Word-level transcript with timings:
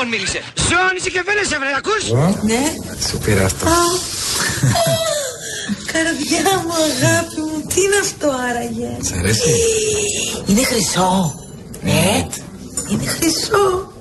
ζώων 0.00 0.08
μίλησε. 0.08 0.40
Ζώων 0.68 0.92
είσαι 0.96 1.10
και 1.14 1.22
φαίνεσαι, 1.26 1.56
βρε, 1.62 1.72
ακούς; 1.80 2.04
Ναι. 2.50 2.62
Σου 3.08 3.18
πήρα 3.24 3.44
αυτό. 3.44 3.66
Καρδιά 5.92 6.52
μου, 6.62 6.72
αγάπη 6.88 7.40
μου, 7.46 7.56
τι 7.70 7.80
είναι 7.84 7.98
αυτό 8.06 8.26
άραγε; 8.48 8.90
Σ' 9.08 9.12
αρέσει; 9.18 9.50
Είναι 10.46 10.62
χρυσό. 10.62 11.12
Ναι. 11.82 12.26
Είναι 12.90 13.06
χρυσό. 13.06 13.92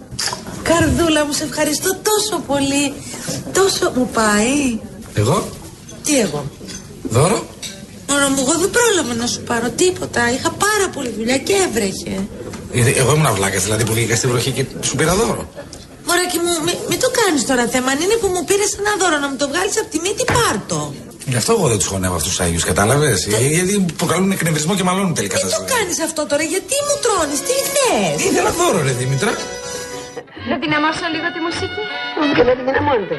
Καρδούλα 0.64 1.26
μου, 1.26 1.34
σε 1.34 1.44
ευχαριστώ 1.44 1.90
τόσο 2.10 2.36
πολύ. 2.48 2.94
Τόσο 3.54 3.92
μου 3.96 4.10
πάει. 4.14 4.80
Εγώ, 5.14 5.50
Τι 6.04 6.20
εγώ; 6.20 6.42
δώρο; 7.04 7.40
Μωρό 8.10 8.28
μου, 8.30 8.40
εγώ 8.40 8.54
δεν 8.60 8.70
πρόλαβα 8.70 9.14
να 9.14 9.28
σου 9.28 9.42
πάρω 9.42 9.70
τίποτα. 9.70 10.32
Είχα 10.32 10.52
πάρα 10.52 10.90
πολύ 10.94 11.10
δουλειά 11.18 11.38
και 11.38 11.54
έβρεχε. 11.54 12.28
Γιατί 12.74 12.94
εγώ 12.98 13.12
ήμουν 13.14 13.26
αυλάκας, 13.26 13.64
δηλαδή 13.64 13.84
που 13.86 13.94
βγήκα 13.94 14.16
στη 14.16 14.28
βροχή 14.28 14.52
και 14.52 14.66
σου 14.82 14.96
πήρα 14.96 15.16
δώρο. 15.16 15.50
Μωράκι 16.10 16.40
μου, 16.46 16.54
μην 16.66 16.76
μη 16.90 16.98
το 17.04 17.10
κάνεις 17.20 17.42
τώρα 17.50 17.64
θέμα. 17.74 17.90
Αν 17.94 18.00
είναι 18.04 18.16
που 18.22 18.28
μου 18.34 18.42
πήρες 18.50 18.70
ένα 18.82 18.94
δώρο 19.02 19.18
να 19.24 19.28
μου 19.30 19.38
το 19.42 19.46
βγάλεις 19.52 19.76
από 19.82 19.90
τη 19.94 19.98
μύτη, 20.06 20.24
πάρτο. 20.38 20.80
Γι' 21.32 21.40
αυτό 21.42 21.52
εγώ 21.58 21.66
δεν 21.72 21.78
τους 21.82 21.90
χωνεύω 21.92 22.16
αυτούς 22.20 22.32
τους 22.32 22.40
Άγιους, 22.46 22.64
κατάλαβες; 22.72 23.20
Γιατί 23.28 23.86
προκαλούν 24.02 24.32
εκνευρισμό 24.38 24.74
και 24.78 24.84
μαλώνουν 24.90 25.14
τελικά 25.20 25.36
Τι 25.38 25.42
στα 25.48 25.58
το 25.58 25.64
κάνεις 25.74 25.98
αυτό 26.08 26.22
τώρα, 26.32 26.44
γιατί 26.54 26.76
μου 26.88 26.96
τρώνεις, 27.04 27.40
τι 27.48 27.56
θες; 27.74 28.18
Ήθελα 28.30 28.52
δώρο, 28.60 28.80
ρε 28.88 28.94
Δήμητρα. 29.02 29.32
Θα 30.50 30.56
δυναμώσω 30.64 31.06
λίγο 31.14 31.28
τη 31.36 31.40
μουσική. 31.48 31.84
Και 32.36 32.44
δεν 32.48 32.56
την 32.58 32.66
δυναμώνετε. 32.70 33.16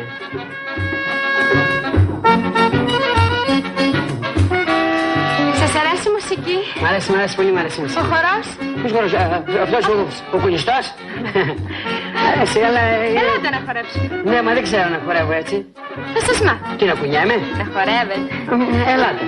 Σας 5.60 5.72
αρέσει 5.80 6.06
η 6.10 6.12
μουσική; 6.18 6.58
Μ' 6.82 6.86
αρέσει, 6.90 7.06
μ' 7.12 7.14
αρέσει 7.20 7.34
πολύ, 7.40 7.50
μ' 7.54 7.60
αρέσει 7.62 7.76
η 7.80 7.82
Ο 7.82 7.84
μουσική. 7.84 8.04
χορός; 8.10 8.46
Ποιος 8.80 8.92
χορός, 8.94 9.12
α, 9.20 9.24
αυτός 9.66 9.84
ο, 9.92 9.94
ο 10.36 10.38
κουνιστός. 12.32 12.36
Αρέσει, 12.36 12.58
αλλά... 12.68 12.80
ε, 12.80 13.06
Ελάτε 13.20 13.48
να 13.56 13.60
χορέψουμε. 13.66 14.30
Ναι, 14.30 14.38
μα 14.46 14.50
δεν 14.56 14.62
ξέρω 14.68 14.88
να 14.94 15.00
χορεύω 15.04 15.32
έτσι. 15.42 15.56
Θα 16.14 16.20
σας 16.28 16.38
μάθω. 16.46 16.64
Τι 16.78 16.84
να 16.90 16.94
κουνιάμαι. 17.00 17.36
Να 17.60 17.64
χορεύετε. 17.74 18.26
Ε, 18.88 18.92
Ελάτε. 18.94 19.24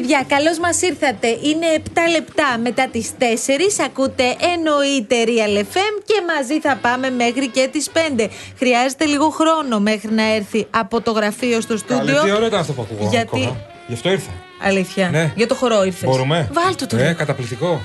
Παιδιά, 0.00 0.24
καλώς 0.28 0.58
μας 0.58 0.82
ήρθατε 0.82 1.28
Είναι 1.28 1.66
7 1.76 1.98
λεπτά 2.10 2.58
μετά 2.62 2.88
τις 2.92 3.10
4 3.18 3.22
Ακούτε 3.84 4.36
εννοείται 4.54 5.16
Real 5.26 5.58
FM 5.58 6.02
Και 6.04 6.14
μαζί 6.34 6.60
θα 6.60 6.76
πάμε 6.82 7.10
μέχρι 7.10 7.48
και 7.48 7.68
τις 7.72 7.90
5 7.92 8.28
Χρειάζεται 8.58 9.04
λίγο 9.04 9.28
χρόνο 9.30 9.80
μέχρι 9.80 10.10
να 10.12 10.34
έρθει 10.34 10.66
από 10.70 11.00
το 11.00 11.10
γραφείο 11.10 11.60
στο 11.60 11.74
Καλή, 11.86 12.00
στούντιο 12.00 12.22
τι 12.24 12.30
ωραίο 12.32 12.46
ήταν 12.46 12.60
αυτό 12.60 12.72
που 12.72 12.82
ακούγα. 12.90 13.08
Γιατί- 13.10 13.36
ακόμα. 13.44 13.56
Γι' 13.86 13.94
αυτό 13.94 14.10
ήρθα. 14.10 14.30
Αλήθεια, 14.62 15.08
Ναι. 15.10 15.32
για 15.36 15.46
το 15.46 15.54
χορό 15.54 15.84
ήρθες 15.84 16.08
Μπορούμε. 16.08 16.48
Βάλ' 16.52 16.74
το 16.74 16.86
τώρα 16.86 17.02
Ναι, 17.02 17.12
καταπληκτικό. 17.12 17.80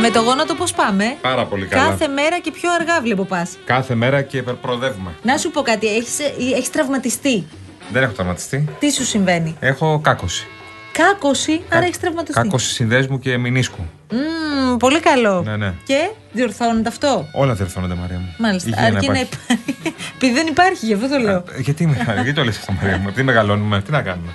Με 0.00 0.10
το 0.10 0.20
γόνατο 0.20 0.54
πώς 0.54 0.72
πάμε; 0.72 1.16
Πάρα 1.20 1.44
πολύ 1.46 1.66
καλά. 1.66 1.88
Κάθε 1.88 2.08
μέρα 2.08 2.38
και 2.40 2.50
πιο 2.50 2.72
αργά 2.72 3.00
βλέπω 3.00 3.24
πας 3.24 3.56
Κάθε 3.64 3.94
μέρα 3.94 4.22
και 4.22 4.42
προοδεύουμε. 4.42 5.14
Να 5.22 5.36
σου 5.36 5.50
πω 5.50 5.62
κάτι, 5.62 5.86
έχεις, 5.96 6.18
ε, 6.18 6.32
έχεις 6.54 6.70
τραυματιστεί; 6.70 7.46
Δεν 7.92 8.02
έχω 8.02 8.12
τραυματιστεί. 8.12 8.68
Τι 8.78 8.90
σου 8.92 9.04
συμβαίνει; 9.04 9.56
Έχω 9.60 10.00
κάκωση. 10.02 10.46
Κάκωση, 10.92 11.62
άρα 11.68 11.84
έχεις 11.84 11.98
τραυματιστεί 11.98 12.40
Κάκωση 12.40 12.72
συνδέσμου 12.72 13.18
και 13.18 13.36
μηνίσκου. 13.36 13.88
Μμμ, 14.10 14.76
Πολύ 14.76 15.00
καλό 15.00 15.42
Ναι, 15.42 15.56
ναι. 15.56 15.74
Και 15.84 16.10
διορθώνεται 16.32 16.88
αυτό; 16.88 17.28
Όλα 17.32 17.54
διορθώνονται, 17.54 17.94
Μαρία 17.94 18.18
μου. 18.18 18.34
Μάλιστα. 18.38 18.68
Υγεία 18.68 18.84
Αρκεί 18.84 19.06
να 19.08 19.18
υπάρχει. 19.20 19.36
υπάρχει. 19.44 19.94
Επειδή 20.16 20.32
δεν 20.32 20.46
υπάρχει, 20.46 20.86
γι' 20.86 20.92
αυτό 20.94 21.08
το 21.08 21.18
λέω. 21.18 21.36
Ε, 21.56 21.60
Γιατί, 21.60 21.86
με- 21.86 22.04
γιατί 22.14 22.32
το 22.32 22.44
λες 22.44 22.56
αυτό, 22.58 22.72
Μαρία 22.72 22.96
μου. 22.98 23.04
Επειδή 23.08 23.22
μεγαλώνουμε, 23.22 23.82
τι 23.82 23.90
να 23.90 24.02
κάνουμε. 24.02 24.32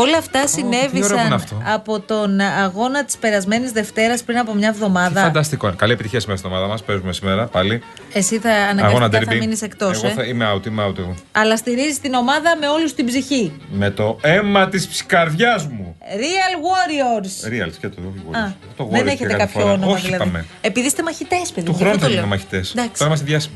Όλα 0.00 0.16
αυτά 0.18 0.38
ωραίο 0.38 0.42
που 0.44 0.48
συνέβησαν 0.52 1.26
είναι 1.26 1.34
αυτό. 1.34 1.62
από 1.64 2.00
τον 2.00 2.40
αγώνα 2.40 3.04
της 3.04 3.16
περασμένης 3.16 3.70
Δευτέρας 3.72 4.22
πριν 4.22 4.38
από 4.38 4.54
μια 4.54 4.70
Τι 4.70 4.76
εβδομάδα. 4.76 5.20
φανταστικό. 5.22 5.66
είναι. 5.66 5.76
Καλή 5.76 5.92
επιτυχία 5.92 6.20
σήμερα 6.20 6.38
στην 6.38 6.50
ομάδα 6.50 6.66
μας. 6.66 6.82
Παίζουμε 6.82 7.12
σήμερα 7.12 7.46
πάλι. 7.46 7.82
Εσύ 8.12 8.38
θα 8.38 8.50
Αγώνα 8.50 8.68
αναγκαστικά 8.84 9.24
θα 9.24 9.32
derby. 9.32 9.38
μείνεις 9.38 9.62
εκτός. 9.62 10.02
Εγώ 10.04 10.12
θα 10.14 10.22
Ε. 10.22 10.28
είμαι 10.28 10.52
out, 10.54 10.66
είμαι 10.66 10.84
out 10.88 10.98
εγώ. 10.98 11.14
Αλλά 11.32 11.56
στηρίζεις 11.56 12.00
την 12.00 12.14
ομάδα 12.14 12.56
με 12.60 12.68
όλου 12.68 12.94
την 12.94 13.06
ψυχή. 13.06 13.52
Με 13.70 13.90
το 13.90 14.18
αίμα 14.22 14.68
της 14.68 15.04
καρδιάς 15.06 15.66
μου. 15.66 15.96
Real 16.00 16.54
Warriors. 16.66 17.48
Real, 17.48 17.70
και 17.80 17.88
το 17.88 18.00
Α, 18.38 18.52
το 18.76 18.84
δεν 18.90 19.02
Warriors 19.02 19.06
έχετε 19.06 19.16
και 19.16 19.24
κάθε 19.26 19.36
κάποιο 19.44 19.60
φορά. 19.60 19.72
όνομα 19.72 19.92
Όχι, 19.92 20.04
δηλαδή. 20.04 20.22
είπαμε. 20.22 20.44
Επειδή 20.60 20.86
είστε 20.86 21.02
μαχητές, 21.02 21.52
παιδί. 21.54 21.66
Του 21.66 21.72
γι' 21.72 21.78
χρόνου 21.78 21.90
αυτό 21.94 22.00
θα 22.00 22.06
το 22.06 22.12
γίνουμε 22.12 22.28
λέω. 22.28 22.36
μαχητές. 22.36 22.70
Εντάξει. 22.70 22.92
Τώρα 22.98 23.06
είμαστε 23.06 23.24
διάσημοι. 23.24 23.54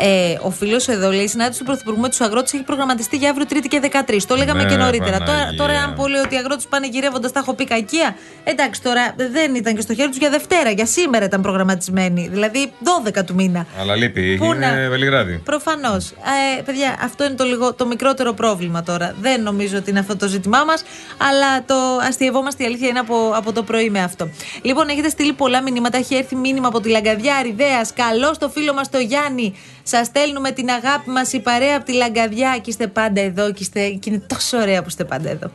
Ε, 0.00 0.38
ο 0.42 0.50
φίλος 0.50 0.88
εδώ 0.88 1.10
λέει: 1.10 1.24
Η 1.24 1.28
συνάντηση 1.28 1.58
του 1.58 1.64
Πρωθυπουργού 1.64 2.00
με 2.00 2.08
τους 2.08 2.20
αγρότες 2.20 2.52
έχει 2.52 2.62
προγραμματιστεί 2.62 3.16
για 3.16 3.30
αύριο 3.30 3.46
Τρίτη 3.46 3.68
και 3.68 3.80
13. 4.06 4.24
Το 4.26 4.34
λέγαμε 4.36 4.62
Ναι, 4.62 4.68
και 4.70 4.76
νωρίτερα. 4.76 5.18
Τώρα, 5.18 5.26
Παναγία. 5.38 5.56
τώρα, 5.58 5.72
αν 5.78 5.94
πω 5.94 6.06
λέει 6.08 6.20
ότι 6.20 6.34
οι 6.34 6.38
αγρότες 6.38 6.66
πάνε 6.68 6.86
γυρεύοντας, 6.86 7.32
τα 7.32 7.40
έχω 7.40 7.54
πει 7.54 7.64
κακία. 7.64 8.16
Εντάξει, 8.44 8.82
τώρα 8.82 9.14
δεν 9.32 9.54
ήταν 9.54 9.74
και 9.74 9.80
στο 9.80 9.94
χέρι 9.94 10.08
τους 10.08 10.18
για 10.18 10.30
Δευτέρα. 10.30 10.70
Για 10.70 10.86
σήμερα 10.86 11.24
ήταν 11.24 11.40
προγραμματισμένοι. 11.42 12.28
Δηλαδή 12.32 12.72
12 13.04 13.24
του 13.24 13.34
μήνα. 13.34 13.66
Αλλά 13.80 13.96
λείπει. 13.96 14.36
Πού 14.38 14.46
να- 14.54 14.66
Είναι 14.68 14.88
Βελιγράδι. 14.88 15.40
Προφανώς. 15.44 16.10
Ε, 16.58 16.62
παιδιά, 16.62 16.96
αυτό 17.02 17.24
είναι 17.24 17.34
το, 17.34 17.44
λίγο, 17.44 17.74
το 17.74 17.86
μικρότερο 17.86 18.32
πρόβλημα 18.32 18.82
τώρα. 18.82 19.14
Δεν 19.20 19.42
νομίζω 19.42 19.76
ότι 19.78 19.90
είναι 19.90 19.98
αυτό 19.98 20.16
το 20.16 20.26
ζήτημά 20.26 20.64
μας, 20.64 20.82
αλλά 21.18 21.64
το 21.66 21.74
αστειευόμαστε. 22.08 22.62
Η 22.62 22.66
αλήθεια 22.66 22.88
είναι 22.88 22.98
από, 22.98 23.32
από 23.34 23.52
το 23.52 23.62
πρωί 23.62 23.90
με 23.90 24.02
αυτό. 24.02 24.28
Λοιπόν, 24.62 24.88
έχετε 24.88 25.08
στείλει 25.08 25.32
πολλά 25.32 25.62
μηνύματα. 25.62 25.98
Έχει 25.98 26.14
έρθει 26.14 26.36
μήνυμα 26.36 26.68
από 26.68 26.80
τη 26.80 26.88
Λαγκαδιά 26.88 27.34
Αριδέα. 27.36 27.86
Καλό 27.94 28.34
το 28.38 28.48
φίλο 28.48 28.74
μας 28.74 28.90
το 28.90 28.98
Γιάννη. 28.98 29.54
Σας 29.90 30.06
στέλνουμε 30.06 30.50
την 30.50 30.70
αγάπη 30.70 31.10
μας 31.10 31.32
η 31.32 31.40
παρέα 31.40 31.76
από 31.76 31.84
τη 31.84 31.92
Λαγκαδιά 31.92 32.58
και 32.58 32.70
είστε 32.70 32.86
πάντα 32.86 33.20
εδώ. 33.20 33.52
Και, 33.52 33.62
είστε, 33.62 33.88
και 33.88 34.10
είναι 34.10 34.18
τόσο 34.18 34.58
ωραία 34.58 34.82
που 34.82 34.88
είστε 34.88 35.04
πάντα 35.04 35.30
εδώ. 35.30 35.50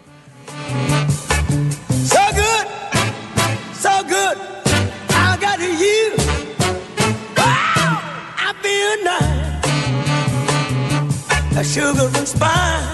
So 2.14 2.24
good, 2.40 2.68
so 3.84 3.94
good. 4.14 4.38
I 5.10 5.30
got 5.44 5.60
you. 5.84 6.02
Wow, 7.38 7.92
I 8.48 8.50
feel 8.64 8.94
nice. 9.12 9.60
A 11.60 11.64
sugar 11.74 12.10
and 12.20 12.28
spice. 12.36 12.88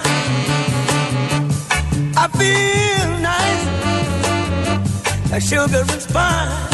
I 2.22 2.24
feel 2.38 3.10
nice. 3.30 3.64
A 5.36 5.38
sugar 5.48 5.84
and 5.94 6.02
spice. 6.08 6.69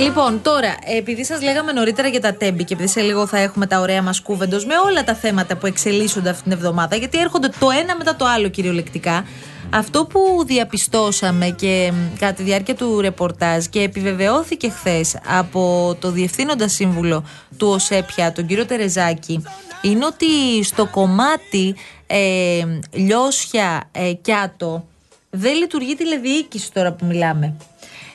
Λοιπόν, 0.00 0.42
τώρα, 0.42 0.74
επειδή 0.96 1.24
σας 1.24 1.42
λέγαμε 1.42 1.72
νωρίτερα 1.72 2.08
για 2.08 2.20
τα 2.20 2.34
τέμπη 2.34 2.64
και 2.64 2.74
επειδή 2.74 2.88
σε 2.88 3.00
λίγο 3.00 3.26
θα 3.26 3.38
έχουμε 3.38 3.66
τα 3.66 3.80
ωραία 3.80 4.02
μας 4.02 4.20
κούβεντος 4.20 4.64
με 4.64 4.74
όλα 4.86 5.04
τα 5.04 5.14
θέματα 5.14 5.56
που 5.56 5.66
εξελίσσονται 5.66 6.28
αυτήν 6.30 6.44
την 6.44 6.52
εβδομάδα, 6.52 6.96
γιατί 6.96 7.18
έρχονται 7.18 7.48
το 7.58 7.70
ένα 7.70 7.96
μετά 7.96 8.16
το 8.16 8.24
άλλο 8.24 8.48
κυριολεκτικά. 8.48 9.24
Αυτό 9.70 10.04
που 10.04 10.44
διαπιστώσαμε 10.46 11.48
και 11.48 11.92
μ, 11.92 12.18
κατά 12.18 12.32
τη 12.32 12.42
διάρκεια 12.42 12.74
του 12.74 13.00
ρεπορτάζ 13.00 13.64
και 13.64 13.80
επιβεβαιώθηκε 13.80 14.70
χθες 14.70 15.16
από 15.38 15.96
το 16.00 16.10
διευθύνοντα 16.10 16.68
σύμβουλο 16.68 17.24
του 17.56 17.68
ΟΣΕΠΙΑ, 17.68 18.32
τον 18.32 18.46
κύριο 18.46 18.66
Τερεζάκη, 18.66 19.42
είναι 19.82 20.04
ότι 20.04 20.62
στο 20.64 20.86
κομμάτι 20.86 21.74
ε, 22.06 22.62
Λιώσια 22.92 23.88
ε, 23.92 24.12
Κιάτο 24.12 24.84
δεν 25.30 25.56
λειτουργεί 25.56 25.94
τηλεδιοίκηση 25.94 26.72
τώρα 26.72 26.92
που 26.92 27.04
μιλάμε. 27.04 27.54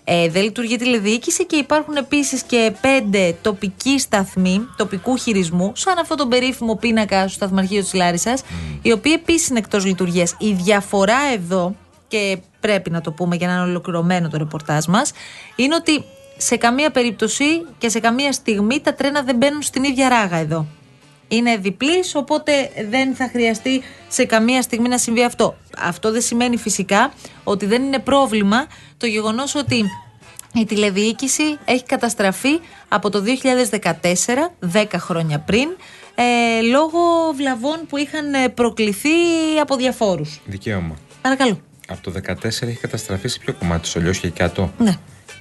Ε, 0.07 0.30
δεν 0.30 0.44
λειτουργεί 0.44 0.74
η 0.74 0.78
τηλεδιοίκηση 0.78 1.46
και 1.46 1.56
υπάρχουν 1.56 1.96
επίσης 1.96 2.44
και 2.44 2.74
πέντε 2.81 3.36
τοπικοί 3.42 4.00
σταθμοί 4.00 4.68
τοπικού 4.78 5.18
χειρισμού, 5.18 5.72
σαν 5.75 5.98
αυτό 5.98 6.16
τον 6.16 6.30
περίφημο 6.30 6.75
πίνακα 6.75 7.19
στο 7.19 7.30
σταθμαρχείο 7.30 7.81
της 7.81 7.94
Λάρισας, 7.94 8.42
οι 8.81 8.92
οποίοι 8.92 9.13
επίσης 9.16 9.48
είναι 9.48 9.60
εκτός 9.60 9.86
λειτουργίας. 9.86 10.36
Η 10.40 10.52
διαφορά 10.54 11.18
εδώ, 11.34 11.75
και 12.07 12.38
πρέπει 12.60 12.90
να 12.90 13.02
το 13.02 13.12
πούμε 13.12 13.36
για 13.36 13.48
να 13.48 13.54
είναι 13.54 13.62
ολοκληρωμένο 13.62 14.30
το 14.30 14.38
ρεπορτάζ 14.38 14.86
μας, 14.86 15.12
είναι 15.56 15.75
ότι 15.75 16.04
σε 16.38 16.56
καμία 16.56 16.92
περίπτωση 16.92 17.46
και 17.78 17.90
σε 17.90 18.00
καμία 18.00 18.31
στιγμή 18.31 18.80
τα 18.80 18.94
τρένα 18.94 19.22
δεν 19.22 19.36
μπαίνουν 19.36 19.62
στην 19.62 19.84
ίδια 19.84 20.10
ράγα 20.10 20.38
εδώ. 20.38 20.66
Είναι 21.27 21.57
διπλής, 21.57 22.16
οπότε 22.16 22.51
δεν 22.89 23.16
θα 23.16 23.30
χρειαστεί 23.31 23.81
σε 24.07 24.25
καμία 24.25 24.62
στιγμή 24.62 24.88
να 24.88 24.98
συμβεί 24.98 25.24
αυτό. 25.24 25.57
Αυτό 25.77 26.12
δεν 26.12 26.22
σημαίνει 26.22 26.57
φυσικά 26.57 27.13
ότι 27.44 27.66
δεν 27.66 27.83
είναι 27.83 28.00
πρόβλημα 28.00 28.68
το 28.98 29.06
γεγονός 29.06 29.56
ότι 29.56 29.83
η 30.54 30.66
τηλεδιοίκηση 30.66 31.44
έχει 31.66 31.83
καταστραφεί 31.83 32.60
από 32.88 33.10
το 33.10 33.24
2014, 33.72 33.81
10 34.74 34.86
χρόνια 34.98 35.39
πριν, 35.39 35.68
ε, 36.16 36.62
λόγω 36.62 37.00
βλαβών 37.36 37.80
που 37.89 37.98
είχαν 37.98 38.33
ε, 38.33 38.50
προκληθεί 38.50 39.10
από 39.62 39.75
διαφόρους. 39.75 40.42
Δικαίωμα. 40.45 40.95
Παρακαλώ. 41.21 41.60
Από 41.88 42.01
το 42.01 42.19
14 42.28 42.45
έχει 42.45 42.78
καταστραφεί 42.80 43.28
σε 43.28 43.39
ποιο 43.39 43.54
κομμάτι, 43.54 43.88
στο 43.88 44.00
Λιώσια 44.00 44.30
και 44.30 44.44
κάτω; 44.44 44.71
Ναι. 44.78 44.95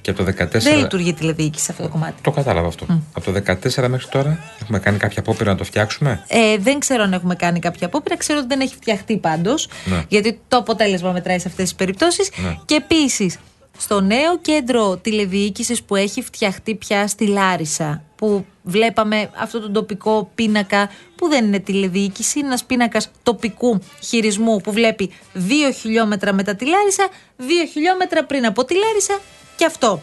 Και 0.05 0.11
από 0.11 0.23
το 0.23 0.31
14. 0.43 0.47
Δεν 0.49 0.77
λειτουργεί 0.77 1.09
η 1.09 1.13
τηλεδιοίκηση 1.13 1.65
σε 1.65 1.71
αυτό 1.71 1.83
το 1.83 1.89
κομμάτι. 1.89 2.21
Το 2.21 2.31
κατάλαβα 2.31 2.67
αυτό. 2.67 2.85
Από 3.13 3.31
το 3.31 3.41
14 3.45 3.87
μέχρι 3.87 4.07
τώρα 4.07 4.39
έχουμε 4.61 4.79
κάνει 4.79 4.97
κάποια 4.97 5.19
απόπειρα 5.19 5.51
να 5.51 5.57
το 5.57 5.63
φτιάξουμε; 5.63 6.23
Ε, 6.27 6.57
δεν 6.57 6.79
ξέρω 6.79 7.03
αν 7.03 7.13
έχουμε 7.13 7.35
κάνει 7.35 7.59
κάποια 7.59 7.87
απόπειρα. 7.87 8.17
Ξέρω 8.17 8.39
ότι 8.39 8.47
δεν 8.47 8.59
έχει 8.59 8.75
φτιαχτεί 8.75 9.17
πάντως. 9.17 9.67
Ναι. 9.85 10.03
Γιατί 10.07 10.39
το 10.47 10.57
αποτέλεσμα 10.57 11.11
μετράει 11.11 11.39
σε 11.39 11.47
αυτές 11.47 11.63
τις 11.63 11.75
περιπτώσεις. 11.75 12.29
Ναι. 12.35 12.57
Και 12.65 12.75
επίσης, 12.75 13.37
στο 13.77 14.01
νέο 14.01 14.37
κέντρο 14.41 14.97
τηλεδιοίκησης 14.97 15.83
που 15.83 15.95
έχει 15.95 16.21
φτιαχτεί 16.21 16.75
πια 16.75 17.07
στη 17.07 17.27
Λάρισα, 17.27 18.01
που 18.15 18.45
βλέπαμε 18.63 19.29
αυτό 19.37 19.59
τον 19.59 19.73
τοπικό 19.73 20.29
πίνακα 20.35 20.89
που 21.15 21.27
δεν 21.27 21.45
είναι 21.45 21.59
τηλεδιοίκηση, 21.59 22.39
είναι 22.39 22.47
ένας 22.47 22.63
πίνακας 22.63 23.11
τοπικού 23.23 23.81
χειρισμού 24.03 24.57
που 24.57 24.71
βλέπει 24.71 25.11
2 25.33 25.39
χιλιόμετρα 25.79 26.33
μετά 26.33 26.55
τη 26.55 26.65
Λάρισα, 26.65 27.07
2 27.39 27.43
χιλιόμετρα 27.71 28.25
πριν 28.25 28.45
από 28.45 28.65
τη 28.65 28.73
Λάρισα 28.73 29.19
και 29.55 29.65
αυτό. 29.65 30.01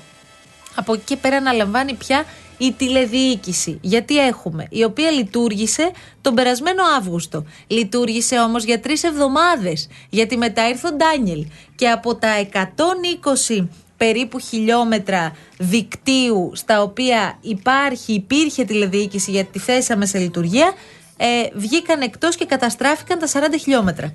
Από 0.74 0.92
εκεί 0.92 1.02
και 1.04 1.16
πέρα 1.16 1.36
αναλαμβάνει 1.36 1.94
πια 1.94 2.24
η 2.58 2.72
τηλεδιοίκηση. 2.72 3.78
Γιατί 3.80 4.18
έχουμε, 4.18 4.66
η 4.70 4.84
οποία 4.84 5.10
λειτουργήσε 5.10 5.90
τον 6.20 6.34
περασμένο 6.34 6.82
Αύγουστο. 6.98 7.44
Λειτουργήσε 7.66 8.38
όμως 8.38 8.64
για 8.64 8.80
τρεις 8.80 9.02
εβδομάδες, 9.02 9.88
γιατί 10.08 10.36
μετά 10.36 10.68
ήρθε 10.68 10.86
ο 10.86 10.92
Ντάνιελ. 10.92 11.46
Και 11.74 11.88
από 11.90 12.14
τα 12.14 12.28
120 12.38 13.68
περίπου 13.96 14.38
χιλιόμετρα 14.38 15.36
δικτύου 15.58 16.52
στα 16.54 16.82
οποία 16.82 17.38
υπάρχει, 17.40 18.12
υπήρχε 18.12 18.64
τηλεδιοίκηση 18.64 19.30
γιατί 19.30 19.52
τη 19.52 19.58
θέσαμε 19.58 20.06
σε 20.06 20.18
λειτουργία, 20.18 20.72
ε, 21.16 21.26
βγήκαν 21.54 22.00
εκτός 22.00 22.36
και 22.36 22.44
καταστράφηκαν 22.44 23.18
τα 23.18 23.26
40 23.26 23.58
χιλιόμετρα. 23.60 24.14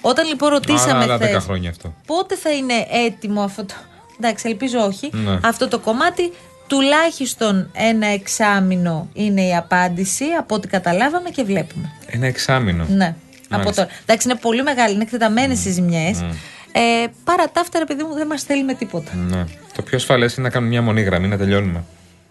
Όταν 0.00 0.26
λοιπόν 0.28 0.48
ρωτήσαμε 0.48 0.90
Άρα, 0.90 1.02
άλλα 1.02 1.16
10 1.16 1.20
χθες, 1.20 1.44
χρόνια 1.44 1.70
αυτό. 1.70 1.94
πότε 2.06 2.36
θα 2.36 2.50
είναι 2.50 2.86
έτοιμο 2.90 3.42
αυτό 3.42 3.64
το. 3.64 3.74
Εντάξει, 4.20 4.48
ελπίζω 4.48 4.78
όχι. 4.78 5.10
Ναι. 5.12 5.38
Αυτό 5.42 5.68
το 5.68 5.78
κομμάτι. 5.78 6.32
Τουλάχιστον 6.66 7.70
ένα 7.72 8.06
εξάμηνο 8.06 9.08
είναι 9.12 9.42
η 9.42 9.54
απάντηση 9.54 10.24
από 10.38 10.54
ό,τι 10.54 10.68
καταλάβαμε 10.68 11.30
και 11.30 11.42
βλέπουμε. 11.42 11.92
Ένα 12.06 12.26
εξάμεινο. 12.26 12.86
Ναι. 12.88 13.14
Από 13.48 13.62
Μάλιστα. 13.62 13.82
τώρα. 13.82 13.94
Εντάξει, 14.02 14.28
είναι 14.28 14.38
πολύ 14.38 14.62
μεγάλη, 14.62 14.94
είναι 14.94 15.02
εκτεταμένες 15.02 15.64
οι 15.64 15.70
ζημιές. 15.70 16.24
Ε, 16.72 17.06
παρά 17.24 17.50
τα 17.50 17.60
αυτά, 17.60 17.78
ρε 17.78 17.84
παιδί 17.84 18.02
μου, 18.02 18.14
δεν 18.14 18.26
μας 18.26 18.42
θέλει 18.42 18.64
με 18.64 18.74
τίποτα. 18.74 19.14
Ναι. 19.14 19.44
Το 19.76 19.82
πιο 19.82 19.96
ασφαλές 19.96 20.34
είναι 20.34 20.46
να 20.46 20.52
κάνουμε 20.52 20.70
μια 20.70 20.82
μονή 20.82 21.02
γραμμή, 21.02 21.28
να 21.28 21.36
τελειώνουμε. 21.36 21.84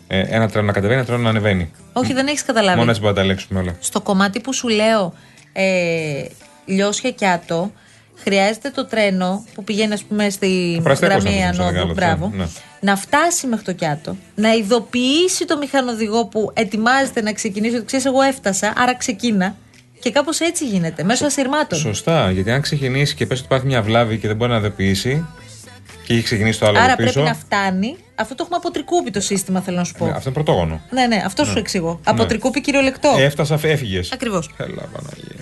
Ε, 0.07 0.19
ένα 0.19 0.49
τρένο 0.49 0.65
να 0.65 0.73
κατεβαίνει, 0.73 0.97
ένα 0.97 1.07
τρένο 1.07 1.21
να 1.21 1.29
ανεβαίνει. 1.29 1.71
Όχι, 1.93 2.13
δεν 2.13 2.27
έχεις 2.27 2.43
καταλάβει. 2.43 2.77
Μόνο 2.77 2.89
έτσι 2.89 3.01
μπορούμε 3.01 3.19
να 3.19 3.25
τα 3.25 3.31
ελέγξουμε 3.31 3.59
όλα. 3.59 3.75
Στο 3.79 4.01
κομμάτι 4.01 4.39
που 4.39 4.53
σου 4.53 4.67
λέω 4.67 5.13
ε, 5.53 6.25
Λιώσια 6.65 7.11
και 7.11 7.27
Άτο, 7.27 7.71
χρειάζεται 8.23 8.69
το 8.69 8.85
τρένο 8.85 9.45
που 9.53 9.63
πηγαίνει, 9.63 9.93
ας 9.93 10.03
πούμε, 10.03 10.29
στη 10.29 10.79
Πραστέκος 10.83 11.23
γραμμή 11.23 11.39
να 11.39 11.45
το 11.45 11.51
πούμε, 11.51 11.63
Ανόδου. 11.63 11.73
μεγάλο 11.73 11.93
Μπράβο. 11.93 12.27
τρένο, 12.27 12.43
ναι. 12.43 12.49
Να 12.79 12.95
φτάσει 12.95 13.47
μέχρι 13.47 13.65
το 13.65 13.73
Κιάτο, 13.73 14.15
να 14.35 14.51
ειδοποιήσει 14.53 15.45
το 15.45 15.57
μηχανοδηγό 15.57 16.25
που 16.25 16.51
ετοιμάζεται 16.53 17.21
να 17.21 17.33
ξεκινήσει 17.33 17.75
ότι 17.75 17.85
ξέρεις, 17.85 18.05
εγώ 18.05 18.21
έφτασα, 18.21 18.73
άρα 18.77 18.95
ξεκίνα. 18.95 19.55
Και 19.99 20.11
κάπως 20.11 20.39
έτσι 20.39 20.65
γίνεται, 20.65 21.03
μέσω 21.03 21.25
ασυρμάτων. 21.25 21.79
Σωστά, 21.79 22.31
γιατί 22.31 22.51
αν 22.51 22.61
ξεκινήσει 22.61 23.15
και 23.15 23.25
πες 23.25 23.37
ότι 23.37 23.45
υπάρχει 23.47 23.65
μια 23.65 23.81
βλάβη 23.81 24.17
και 24.17 24.27
δεν 24.27 24.35
μπορεί 24.35 24.51
να 24.51 24.59
δεποιήσει 24.59 25.25
και 26.05 26.13
έχει 26.13 26.23
ξεκινήσει 26.23 26.59
το 26.59 26.65
άλλο 26.67 26.79
Άρα 26.79 26.93
από 26.93 27.01
πίσω. 27.03 27.13
πρέπει 27.13 27.27
να 27.27 27.35
φτάνει. 27.35 27.95
Αυτό 28.15 28.35
το 28.35 28.41
έχουμε 28.43 28.57
από 28.63 28.71
τρικούπι 28.71 29.11
το 29.11 29.19
σύστημα, 29.19 29.61
θέλω 29.61 29.77
να 29.77 29.83
σου 29.83 29.93
πω. 29.97 30.05
Ναι, 30.05 30.11
αυτό 30.11 30.21
είναι 30.29 30.33
πρωτόγωνο. 30.43 30.81
Ναι, 30.89 31.05
ναι, 31.07 31.21
αυτό 31.25 31.45
σου 31.45 31.57
εξηγώ. 31.57 31.99
Από 32.03 32.21
Ναι. 32.21 32.27
τρικούπι 32.27 32.61
κυριολεκτό. 32.61 33.15
Έφτασα, 33.19 33.59
έφυγες. 33.63 34.11
Ακριβώς. 34.11 34.49
Έλα, 34.57 34.81
Παναγία. 34.93 35.35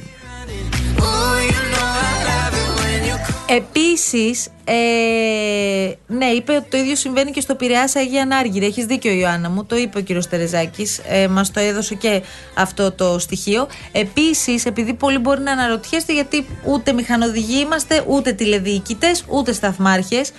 Επίσης, 3.49 4.47
ε, 4.63 5.91
ναι, 6.07 6.25
είπε 6.25 6.53
ότι 6.55 6.69
το 6.69 6.77
ίδιο 6.77 6.95
συμβαίνει 6.95 7.31
και 7.31 7.41
στο 7.41 7.55
Πειραιά 7.55 7.89
Αγία 7.95 8.25
Νάργυρη. 8.25 8.65
Έχεις 8.65 8.85
δίκιο, 8.85 9.11
Ιωάννα 9.11 9.49
μου. 9.49 9.65
Το 9.65 9.75
είπε 9.75 9.97
ο 9.97 10.01
κύριος 10.01 10.27
Τερεζάκης. 10.27 11.01
Ε, 11.07 11.27
Μας 11.27 11.51
το 11.51 11.59
έδωσε 11.59 11.95
και 11.95 12.21
αυτό 12.53 12.91
το 12.91 13.19
στοιχείο. 13.19 13.67
Επίσης, 13.91 14.65
επειδή 14.65 14.93
πολλοί 14.93 15.17
μπορεί 15.17 15.41
να 15.41 15.51
αναρωτιέστε, 15.51 16.13
γιατί 16.13 16.45
ούτε 16.65 16.93
μηχανοδηγοί 16.93 17.59
είμαστε, 17.59 18.03
ούτε 18.07 18.31
τηλεδιοικητές, 18.31 19.23
ούτε 19.27 19.53
σταθμάρχες. 19.53 20.31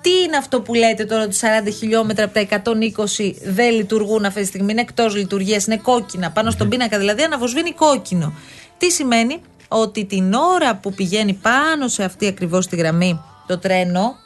Τι 0.00 0.10
είναι 0.10 0.36
αυτό 0.36 0.60
που 0.60 0.74
λέτε 0.74 1.04
τώρα 1.04 1.22
ότι 1.22 1.36
40 1.40 1.70
χιλιόμετρα 1.78 2.24
από 2.24 2.34
τα 2.34 2.40
120 2.40 3.34
δεν 3.44 3.74
λειτουργούν 3.74 4.24
αυτή 4.24 4.40
τη 4.40 4.46
στιγμή, 4.46 4.72
είναι 4.72 4.80
εκτός 4.80 5.16
λειτουργίας, 5.16 5.66
είναι 5.66 5.76
κόκκινα. 5.76 6.30
Πάνω 6.30 6.50
στον 6.50 6.68
πίνακα 6.68 6.98
δηλαδή 6.98 7.22
αναβοσβήνει 7.22 7.72
κόκκινο. 7.72 8.32
Τι 8.78 8.90
σημαίνει; 8.90 9.40
Ότι 9.68 10.04
την 10.04 10.32
ώρα 10.32 10.76
που 10.76 10.94
πηγαίνει 10.94 11.32
πάνω 11.32 11.88
σε 11.88 12.04
αυτή 12.04 12.26
ακριβώς 12.26 12.66
τη 12.66 12.76
γραμμή 12.76 13.20
το 13.46 13.58
τρένο, 13.58 14.16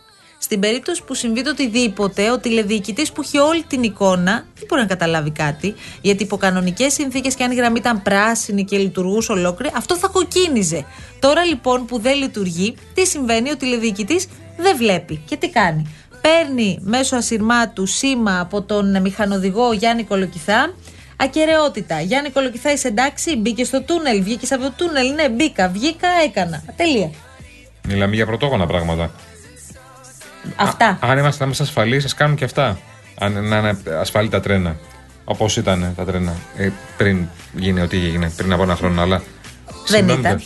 στην 0.42 0.60
περίπτωση 0.60 1.02
που 1.04 1.14
συμβεί 1.14 1.42
το 1.42 1.50
οτιδήποτε, 1.50 2.30
ο 2.30 2.38
τηλεδιοικητής 2.38 3.12
που 3.12 3.20
έχει 3.20 3.38
όλη 3.38 3.62
την 3.62 3.82
εικόνα 3.82 4.32
δεν 4.32 4.64
μπορεί 4.68 4.80
να 4.80 4.86
καταλάβει 4.86 5.30
κάτι. 5.30 5.74
Γιατί 6.00 6.22
υπό 6.22 6.36
κανονικές 6.36 6.92
συνθήκες 6.92 7.34
και 7.34 7.44
αν 7.44 7.50
η 7.50 7.54
γραμμή 7.54 7.78
ήταν 7.78 8.02
πράσινη 8.02 8.64
και 8.64 8.78
λειτουργούσε 8.78 9.32
ολόκληρη, 9.32 9.72
αυτό 9.76 9.96
θα 9.96 10.08
κοκκίνιζε. 10.08 10.84
Τώρα 11.20 11.44
λοιπόν 11.44 11.86
που 11.86 11.98
δεν 11.98 12.16
λειτουργεί, 12.16 12.76
τι 12.94 13.06
συμβαίνει, 13.06 13.50
ο 13.50 13.56
τηλεδιοικητής 13.56 14.26
δεν 14.56 14.76
βλέπει. 14.76 15.22
Και 15.26 15.36
τι 15.36 15.48
κάνει; 15.48 15.94
Παίρνει 16.20 16.78
μέσω 16.80 17.16
ασυρμάτου 17.16 17.86
σήμα 17.86 18.40
από 18.40 18.62
τον 18.62 19.00
μηχανοδηγό 19.00 19.72
Γιάννη 19.72 20.04
Κολοκυθά. 20.04 20.74
Ακαιρεότητα. 21.22 22.00
Γιάννη 22.00 22.30
Κολοκυθά, 22.30 22.72
είσαι 22.72 22.88
εντάξει, 22.88 23.36
μπήκε 23.36 23.64
στο 23.64 23.82
τούνελ, 23.82 24.22
βγήκε 24.22 24.54
από 24.54 24.62
το 24.62 24.72
τούνελ. 24.76 25.14
Ναι, 25.14 25.28
μπήκα, 25.28 25.68
βγήκα, 25.68 26.08
έκανα. 26.24 26.62
Τελεία. 26.76 27.10
Μιλάμε 27.88 28.14
για 28.14 28.26
πρωτόγωνα 28.26 28.66
πράγματα. 28.66 29.10
Αυτά. 30.56 30.86
Α, 30.86 30.96
αν 31.00 31.18
είμαστε, 31.18 31.38
να 31.38 31.44
είμαστε 31.44 31.62
ασφαλείς, 31.62 32.04
ας 32.04 32.14
κάνουν 32.14 32.36
και 32.36 32.44
αυτά. 32.44 32.78
Αν 33.18 33.32
να 33.48 33.58
είναι 33.58 33.78
ασφαλή 34.00 34.28
τα 34.28 34.40
τρένα. 34.40 34.76
Όπως 35.24 35.56
ήταν 35.56 35.92
τα 35.96 36.04
τρένα. 36.04 36.34
Ε, 36.56 36.70
πριν 36.96 37.26
γίνει 37.52 37.80
ό,τι 37.80 37.96
έγινε, 37.96 38.30
πριν 38.36 38.52
από 38.52 38.62
ένα 38.62 38.76
χρόνο. 38.76 39.02
Αλλά 39.02 39.18
Δεν 39.18 39.76
συμβαίνουν 39.84 40.20
ήταν. 40.20 40.42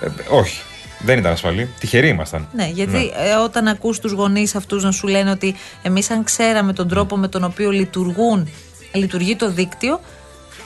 τα- 0.00 0.06
Ε, 0.06 0.10
όχι. 0.28 0.60
Δεν 0.98 1.18
ήταν 1.18 1.32
ασφαλή. 1.32 1.68
Τυχεροί 1.80 2.08
ήμασταν. 2.08 2.48
Ναι, 2.52 2.66
γιατί 2.72 3.12
ε, 3.16 3.34
όταν 3.34 3.68
ακούς 3.68 4.00
τους 4.00 4.12
γονείς 4.12 4.54
αυτούς 4.54 4.82
να 4.84 4.90
σου 4.92 5.06
λένε 5.06 5.30
ότι 5.30 5.54
εμείς 5.82 6.10
αν 6.10 6.24
ξέραμε 6.24 6.72
τον 6.72 6.88
τρόπο 6.88 7.16
με 7.16 7.28
τον 7.28 7.44
οποίο 7.44 7.70
λειτουργούν, 7.70 8.48
λειτουργεί 8.94 9.36
το 9.36 9.50
δίκτυο, 9.50 10.00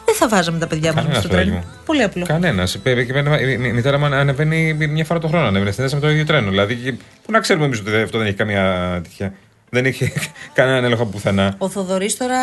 δεν 0.04 0.14
θα 0.14 0.28
βάζαμε 0.28 0.58
τα 0.58 0.66
παιδιά 0.66 0.92
μας 0.92 1.02
Κανένας, 1.02 1.18
στο 1.22 1.28
παιδάκι 1.28 1.48
τρένο. 1.48 1.64
μου. 1.66 1.72
Πολύ 1.84 2.02
απλό. 2.02 2.24
Κανένας. 2.26 2.74
Η 2.74 3.56
μητέρα 3.72 3.98
μου 3.98 4.04
ανεβαίνει 4.04 4.74
μια 4.74 5.04
φορά 5.04 5.20
το 5.20 5.28
χρόνο. 5.28 5.46
Ανεβαίνει 5.46 5.72
στην 5.72 5.88
με 5.92 6.00
το 6.00 6.10
ίδιο 6.10 6.24
τρένο. 6.24 6.50
Δηλαδή, 6.50 6.74
και- 6.74 6.92
πού 6.92 7.32
να 7.32 7.40
ξέρουμε 7.40 7.64
εμείς 7.64 7.80
ότι 7.80 7.96
αυτό 7.96 8.18
δεν 8.18 8.26
έχει 8.26 8.36
καμία 8.36 9.00
τέτοια. 9.02 9.32
Δεν 9.70 9.84
έχει 9.84 10.12
κανέναν 10.54 10.84
έλεγχο 10.84 11.04
πουθενά. 11.04 11.54
Ο 11.58 11.68
Θοδωρής 11.68 12.16
τώρα, 12.16 12.36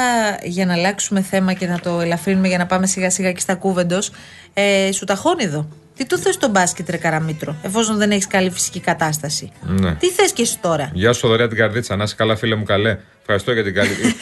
για 0.43 0.65
να 0.65 0.73
αλλάξουμε 0.73 1.21
θέμα 1.21 1.53
και 1.53 1.67
να 1.67 1.79
το 1.79 1.99
ελαφρύνουμε 1.99 2.47
για 2.47 2.57
να 2.57 2.65
πάμε 2.65 2.87
σιγά 2.87 3.09
σιγά 3.09 3.31
και 3.31 3.39
στα 3.39 3.55
κούβεντος, 3.55 4.11
ε, 4.53 4.91
σου 4.91 5.05
ταχώνει 5.05 5.43
εδώ; 5.43 5.67
Τι 5.95 6.05
του 6.05 6.17
θες 6.17 6.37
τον 6.37 6.49
μπάσκετ 6.49 6.89
ρε 6.89 6.97
Καραμήτρο, 6.97 7.55
εφόσον 7.61 7.97
δεν 7.97 8.11
έχεις 8.11 8.27
καλή 8.27 8.49
φυσική 8.49 8.79
κατάσταση; 8.79 9.51
Ναι. 9.61 9.95
Τι 9.95 10.07
θες 10.07 10.31
και 10.31 10.41
εσύ 10.41 10.59
τώρα; 10.59 10.89
Γεια 10.93 11.13
σου, 11.13 11.19
Θοδωρία 11.19 11.47
την 11.47 11.57
καρδίτσα. 11.57 11.95
Να 11.95 12.03
είσαι 12.03 12.15
καλά, 12.15 12.35
φίλε 12.35 12.55
μου, 12.55 12.63
καλέ. 12.63 12.97
Ευχαριστώ 13.19 13.51
για 13.51 13.63
την 13.63 13.73
καλή. 13.73 13.89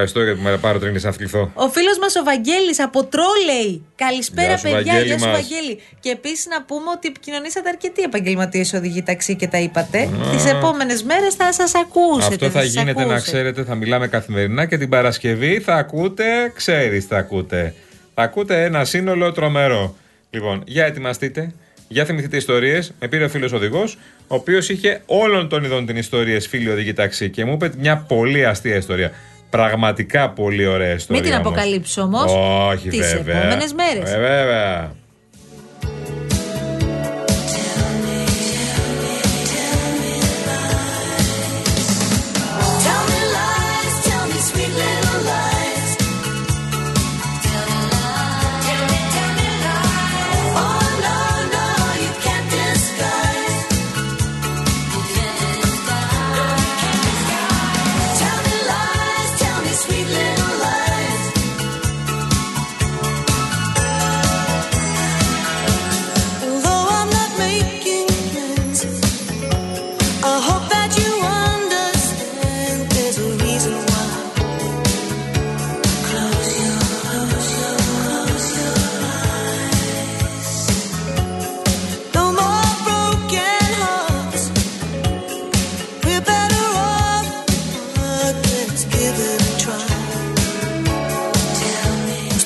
Ευχαριστώ 0.00 0.22
για 0.22 0.34
που 0.34 0.42
με 0.42 0.56
πάρω 0.56 0.78
τρένη 0.78 1.00
να 1.02 1.08
αθληθώ. 1.08 1.50
Ο 1.54 1.68
φίλος 1.68 1.98
μας 1.98 2.16
ο 2.16 2.24
Βαγγέλης 2.24 2.80
από 2.80 3.04
Τρόλεϊ. 3.04 3.84
Καλησπέρα, 3.94 4.46
Γεια 4.46 4.56
σου, 4.56 4.62
παιδιά. 4.62 4.76
Βαγγέλη 4.92 5.06
Γεια 5.06 5.18
σου, 5.18 5.24
μας. 5.24 5.34
Βαγγέλη. 5.34 5.80
Και 6.00 6.10
επίσης 6.10 6.46
να 6.46 6.62
πούμε 6.62 6.90
ότι 6.96 7.08
επικοινωνήσατε 7.08 7.68
αρκετοί 7.68 8.02
επαγγελματίες 8.02 8.72
οδηγοί 8.72 9.02
ταξί 9.02 9.36
και 9.36 9.48
τα 9.48 9.58
είπατε. 9.58 10.08
Τις 10.32 10.46
επόμενες 10.46 11.02
μέρες 11.02 11.34
θα 11.34 11.52
σας 11.52 11.74
ακούσετε. 11.74 12.34
Αυτό 12.34 12.50
θα 12.50 12.60
σας 12.60 12.72
γίνεται 12.72 13.04
να 13.04 13.14
ακούσετε. 13.14 13.20
ξέρετε, 13.30 13.64
θα 13.64 13.74
μιλάμε 13.74 14.08
καθημερινά 14.08 14.66
και 14.66 14.78
την 14.78 14.88
Παρασκευή 14.88 15.60
θα 15.60 15.74
ακούτε, 15.74 16.24
ξέρεις 16.54 17.04
θα 17.04 17.16
ακούτε. 17.16 17.74
Θα 18.14 18.22
ακούτε 18.22 18.64
ένα 18.64 18.84
σύνολο 18.84 19.32
τρομερό. 19.32 19.96
Λοιπόν, 20.30 20.62
για 20.66 20.84
ετοιμαστείτε, 20.84 21.52
Για 21.88 22.04
θυμηθείτε 22.04 22.36
ιστορίες. 22.36 22.92
Με 23.00 23.08
πήρε 23.08 23.24
ο 23.24 23.28
φίλος 23.28 23.52
οδηγός, 23.52 23.98
ο 24.26 24.34
οποίος 24.34 24.68
είχε 24.68 25.02
όλων 25.06 25.48
των 25.48 25.64
ειδών 25.64 25.86
την 25.86 25.96
ιστορίε 25.96 26.40
φίλοι 26.40 26.70
οδηγοί 26.70 26.92
ταξί 26.92 27.30
και 27.30 27.44
μου 27.44 27.52
είπε 27.52 27.72
μια 27.78 27.96
πολύ 27.96 28.46
αστεία 28.46 28.76
ιστορία. 28.76 29.12
Πραγματικά 29.50 30.30
πολύ 30.30 30.66
ωραία 30.66 30.94
ιστορία. 30.94 31.22
Μην 31.22 31.30
την 31.30 31.40
όμως. 31.40 31.46
αποκαλύψεις 31.46 31.98
όμως. 31.98 32.32
Όχι, 32.72 32.88
Τις 32.88 33.12
βέβαια. 33.12 33.38
επόμενες 33.40 33.72
μέρες. 33.72 34.12
Ε, 34.12 34.18
βέβαια. 34.18 34.92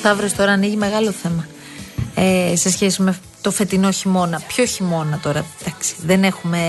Σταύρος 0.03 0.33
τώρα 0.33 0.51
ανοίγει 0.51 0.75
μεγάλο 0.75 1.11
θέμα. 1.11 1.45
Ε, 2.15 2.55
σε 2.55 2.69
σχέση 2.71 3.01
με 3.01 3.17
το 3.41 3.51
φετινό 3.51 3.91
χειμώνα. 3.91 4.41
Ποιο 4.47 4.65
χειμώνα 4.65 5.19
τώρα, 5.23 5.45
εντάξει. 5.61 5.95
Δεν 6.05 6.23
έχουμε 6.23 6.59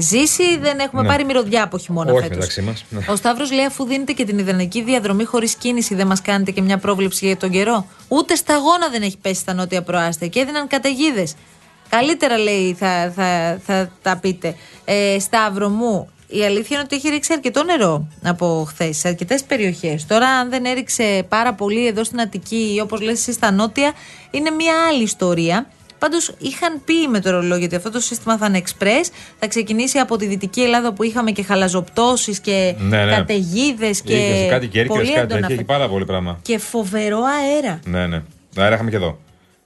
ζήσει, 0.00 0.58
δεν 0.58 0.78
έχουμε 0.78 1.02
Ναι. 1.02 1.08
πάρει 1.08 1.24
μυρωδιά 1.24 1.62
από 1.62 1.78
χειμώνα 1.78 2.12
Όχι 2.12 2.20
φέτος. 2.22 2.36
μεταξύ 2.36 2.62
μας, 2.62 2.84
ναι. 2.88 3.00
Ο 3.08 3.16
Σταύρος 3.16 3.52
λέει: 3.52 3.64
Αφού 3.64 3.84
δίνετε 3.84 4.12
και 4.12 4.24
την 4.24 4.38
ιδανική 4.38 4.82
διαδρομή 4.82 5.24
χωρίς 5.24 5.54
κίνηση, 5.54 5.94
δεν 5.94 6.06
μας 6.06 6.22
κάνετε 6.22 6.50
και 6.50 6.62
μια 6.62 6.78
πρόβλεψη 6.78 7.26
για 7.26 7.36
τον 7.36 7.50
καιρό. 7.50 7.86
Ούτε 8.08 8.34
σταγόνα 8.34 8.88
δεν 8.90 9.02
έχει 9.02 9.16
πέσει 9.18 9.40
στα 9.40 9.54
νότια 9.54 9.82
προάστια 9.82 10.26
και 10.28 10.40
έδιναν 10.40 10.66
καταιγίδες. 10.66 11.34
Καλύτερα 11.88 12.38
λέει 12.38 12.76
θα, 12.78 13.12
θα, 13.16 13.58
θα 13.66 13.90
τα 14.02 14.16
πείτε. 14.16 14.54
Ε, 14.84 15.18
Σταύρο 15.18 15.68
μου, 15.68 16.08
η 16.28 16.44
αλήθεια 16.44 16.76
είναι 16.76 16.80
ότι 16.84 16.96
έχει 16.96 17.08
ρίξει 17.08 17.32
αρκετό 17.32 17.62
νερό 17.64 18.08
από 18.22 18.64
χθες 18.68 18.96
σε 18.98 19.08
αρκετές 19.08 19.42
περιοχές. 19.44 20.06
Τώρα, 20.06 20.28
αν 20.28 20.50
δεν 20.50 20.64
έριξε 20.64 21.24
πάρα 21.28 21.54
πολύ 21.54 21.86
εδώ 21.86 22.04
στην 22.04 22.20
Αττική 22.20 22.72
ή 22.76 22.80
όπως 22.80 23.00
λες 23.00 23.18
εσύ 23.18 23.32
στα 23.32 23.50
νότια, 23.50 23.92
είναι 24.30 24.50
μια 24.50 24.74
άλλη 24.90 25.02
ιστορία. 25.02 25.66
Πάντως 25.98 26.34
είχαν 26.38 26.80
πει 26.84 26.94
οι 27.02 27.08
μετεωρολόγοι 27.08 27.64
ότι 27.64 27.74
αυτό 27.74 27.90
το 27.90 28.00
σύστημα 28.00 28.36
θα 28.36 28.46
είναι 28.46 28.62
express. 28.66 29.10
Θα 29.38 29.46
ξεκινήσει 29.48 29.98
από 29.98 30.16
τη 30.16 30.26
Δυτική 30.26 30.60
Ελλάδα 30.62 30.92
που 30.92 31.02
είχαμε 31.02 31.30
και 31.30 31.42
χαλαζοπτώσεις 31.42 32.40
και 32.40 32.74
Ναι, 32.78 33.04
ναι. 33.04 33.10
καταιγίδες 33.14 34.00
και. 34.02 34.14
Είχε 34.16 34.48
κάτι 34.48 34.66
κέρκυρες, 34.66 34.86
πολύ 34.96 35.06
κάτι 35.08 35.18
έντονα 35.20 35.28
τέτοια. 35.40 35.46
Έχει 35.46 35.56
φε- 35.56 35.66
πάρα 35.66 35.88
πολύ 35.88 36.04
πράγμα. 36.04 36.38
Και 36.42 36.58
φοβερό 36.58 37.18
αέρα. 37.22 37.80
Ναι, 37.84 38.06
ναι. 38.06 38.22
Αέρα 38.56 38.74
είχαμε 38.74 38.90
και 38.90 38.96
εδώ. 38.96 39.18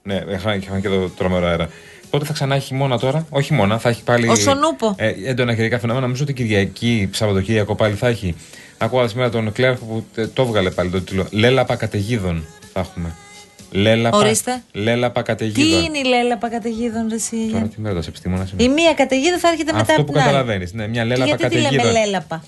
Ναι, 0.03 0.23
είχαμε, 0.35 0.55
είχαμε 0.55 0.79
και 0.79 0.87
εδώ 0.87 1.07
τρομερό 1.17 1.45
αέρα. 1.45 1.69
Πότε 2.13 2.25
θα 2.25 2.33
ξανά 2.33 2.55
έχει 2.55 2.65
χειμώνα 2.65 2.97
τώρα, 2.99 3.25
Όχι 3.29 3.45
χειμώνα, 3.47 3.77
θα 3.79 3.89
έχει 3.89 4.03
πάλι. 4.03 4.27
Όσο 4.27 4.53
νούπο. 4.53 4.95
Ε, 4.97 5.13
έντονα 5.25 5.55
καιρικά 5.55 5.79
φαινόμενα. 5.79 6.05
Νομίζω 6.05 6.23
ότι 6.23 6.33
Κυριακή, 6.33 7.09
Σαββατοκύριακο 7.13 7.75
πάλι 7.75 7.95
θα 7.95 8.07
έχει. 8.07 8.35
Ακούγα 8.77 9.07
σήμερα 9.07 9.29
τον 9.29 9.51
Κλέρχο 9.51 9.85
που 9.85 10.05
ε, 10.15 10.27
το 10.27 10.41
έβγαλε 10.41 10.69
πάλι 10.69 10.89
το 10.89 11.01
τίτλο. 11.01 11.27
Λέλαπα 11.31 11.75
καταιγίδων 11.75 12.45
θα 12.73 12.79
έχουμε. 12.79 13.15
Λέλαπα, 13.71 14.17
Ορίστε. 14.17 14.63
λέλαπα 14.71 15.21
Τι 15.21 15.27
καταιγίδων. 15.27 15.83
είναι 15.83 15.97
η 15.97 16.03
λέλαπα 16.03 16.49
καταιγίδων, 16.49 17.07
ρε 17.09 17.15
εσύ. 17.15 17.49
Τώρα 17.51 17.65
τι 17.67 17.81
με 17.81 17.89
ρωτάς, 17.89 18.07
επιστήμονα. 18.07 18.47
Η 18.57 18.67
μία 18.69 18.93
καταιγίδα 18.93 19.37
θα 19.39 19.47
έρχεται 19.49 19.71
μετά 19.71 19.81
Αυτό 19.81 19.93
από 19.93 20.03
που 20.03 20.11
την 20.11 20.21
άλλη. 20.21 20.29
καταλαβαίνεις. 20.29 20.73
Ναι, 20.73 20.87
μια 20.87 21.01
Και 21.01 21.07
λέλαπα 21.07 21.25
γιατί 21.25 21.47
τη 21.47 21.55
λέμε 21.55 21.69
καταιγίδων. 21.69 22.01
λέλαπα; 22.01 22.43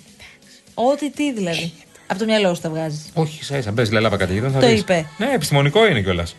Ό,τι 0.74 1.12
τι 1.12 1.34
δηλαδή. 1.34 1.72
Από 2.08 2.20
το 2.20 2.26
μυαλό 2.26 2.54
σου 2.54 2.62
τα 2.62 2.70
βγάζεις. 2.70 3.10
Όχι, 3.14 3.38
ίσα 3.42 3.58
ίσα. 3.58 3.72
Μπες 3.72 3.92
λέλαπα 3.92 4.18
καταιγίδων. 4.18 4.52
Θα 4.52 4.60
Το 4.60 4.68
δεις. 4.68 4.80
είπε. 4.80 5.06
Ναι, 5.18 5.32
επιστημονικό 5.34 5.88
είναι 5.88 6.02
κιόλας. 6.02 6.36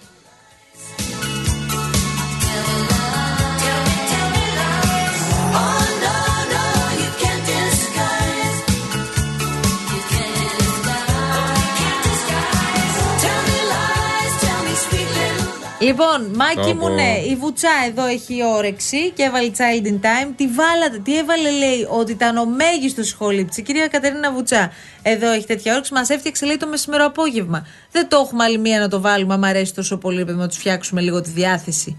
Λοιπόν, 15.87 16.31
Μάκη 16.35 16.55
Πω, 16.55 16.75
μου, 16.75 16.81
πω. 16.81 16.89
ναι, 16.89 17.23
η 17.31 17.37
Βουτσά 17.37 17.71
εδώ 17.89 18.07
έχει 18.07 18.43
όρεξη 18.57 19.11
και 19.11 19.23
έβαλε 19.23 19.51
Child 19.57 19.87
in 19.87 20.01
Time. 20.07 20.33
Τι 20.37 20.47
βάλατε, 20.49 20.99
τι 21.05 21.19
έβαλε, 21.19 21.51
λέει, 21.51 21.87
ότι 21.91 22.13
ήταν 22.13 22.37
ο 22.37 22.45
μέγιστος 22.45 23.09
σχολήψη. 23.09 23.63
Κυρία 23.63 23.87
Κατερίνα 23.89 24.33
Βουτσά, 24.33 24.73
εδώ 25.03 25.31
έχει 25.31 25.47
τέτοια 25.47 25.73
όρεξη. 25.73 25.93
Μας 25.93 26.09
έφτιαξε, 26.11 26.47
λέει, 26.47 26.57
το 26.57 26.67
μεσημερό 26.67 27.05
απόγευμα. 27.05 27.67
Δεν 27.91 28.09
το 28.09 28.21
έχουμε 28.25 28.45
άλλη 28.45 28.59
μία 28.59 28.79
να 28.79 28.89
το 28.89 29.01
βάλουμε, 29.01 29.35
άμα 29.35 29.49
αρέσει 29.49 29.75
τόσο 29.75 29.97
πολύ, 29.97 30.25
παιδί, 30.25 30.39
να 30.39 30.49
τους 30.49 30.57
φτιάξουμε 30.57 31.01
λίγο 31.01 31.21
τη 31.21 31.31
διάθεση. 31.31 31.97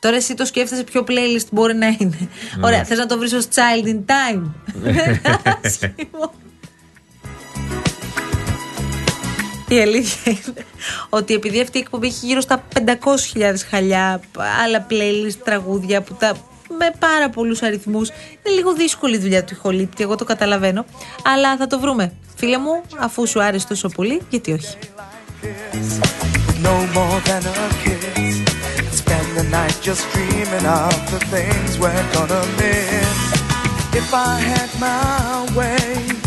Τώρα 0.00 0.16
εσύ 0.16 0.34
το 0.34 0.44
σκέφτεσαι 0.44 0.82
ποιο 0.84 1.04
playlist 1.08 1.46
μπορεί 1.52 1.74
να 1.74 1.86
είναι. 1.98 2.28
Ωραία, 2.64 2.84
θες 2.84 2.98
να 2.98 3.06
το 3.06 3.18
βρεις 3.18 3.32
ως 3.32 3.44
Child 3.44 3.86
in 3.86 3.98
Time. 4.12 4.42
Δεν 4.64 4.94
είναι 4.94 5.20
άσχημο. 5.64 6.32
Η 9.68 9.80
αλήθεια 9.80 10.32
είναι 10.32 10.64
ότι 11.08 11.34
επειδή 11.34 11.60
αυτή 11.60 11.78
η 11.78 11.80
εκπομπή 11.80 12.06
έχει 12.06 12.26
γύρω 12.26 12.40
στα 12.40 12.64
500.000 12.74 13.54
χαλιά, 13.70 14.20
άλλα 14.64 14.86
playlist, 14.90 15.36
τραγούδια 15.44 16.02
που 16.02 16.14
τα 16.14 16.36
με 16.78 16.90
πάρα 16.98 17.30
πολλούς 17.30 17.62
αριθμούς. 17.62 18.08
Είναι 18.08 18.54
λίγο 18.54 18.72
δύσκολη 18.74 19.14
η 19.14 19.18
δουλειά 19.18 19.44
του 19.44 19.54
ηχολήπτη, 19.54 20.02
εγώ 20.02 20.16
το 20.16 20.24
καταλαβαίνω. 20.24 20.84
Αλλά 21.24 21.56
θα 21.56 21.66
το 21.66 21.80
βρούμε. 21.80 22.12
Φίλε 22.36 22.58
μου, 22.58 22.82
αφού 22.98 23.26
σου 23.26 23.42
άρεσε 23.42 23.66
τόσο 23.66 23.88
πολύ, 23.88 24.22
γιατί 24.30 24.52
όχι. 24.52 24.76
no 26.62 26.86
more 26.98 27.20
than 27.28 27.42
a 27.46 27.68
kiss. 27.82 28.36
Spend 29.00 29.28
the 29.38 29.44
night 29.44 29.76
just 29.80 30.02
dreaming 30.12 30.66
of 30.66 31.10
the 31.12 31.20
things 31.32 31.78
we're 31.78 32.06
gonna 32.14 32.44
miss. 32.58 33.18
If 34.00 34.12
I 34.12 34.38
had 34.50 34.70
my 34.80 35.46
way, 35.56 35.86
girl, 35.98 36.06
we'd 36.06 36.14
be 36.14 36.17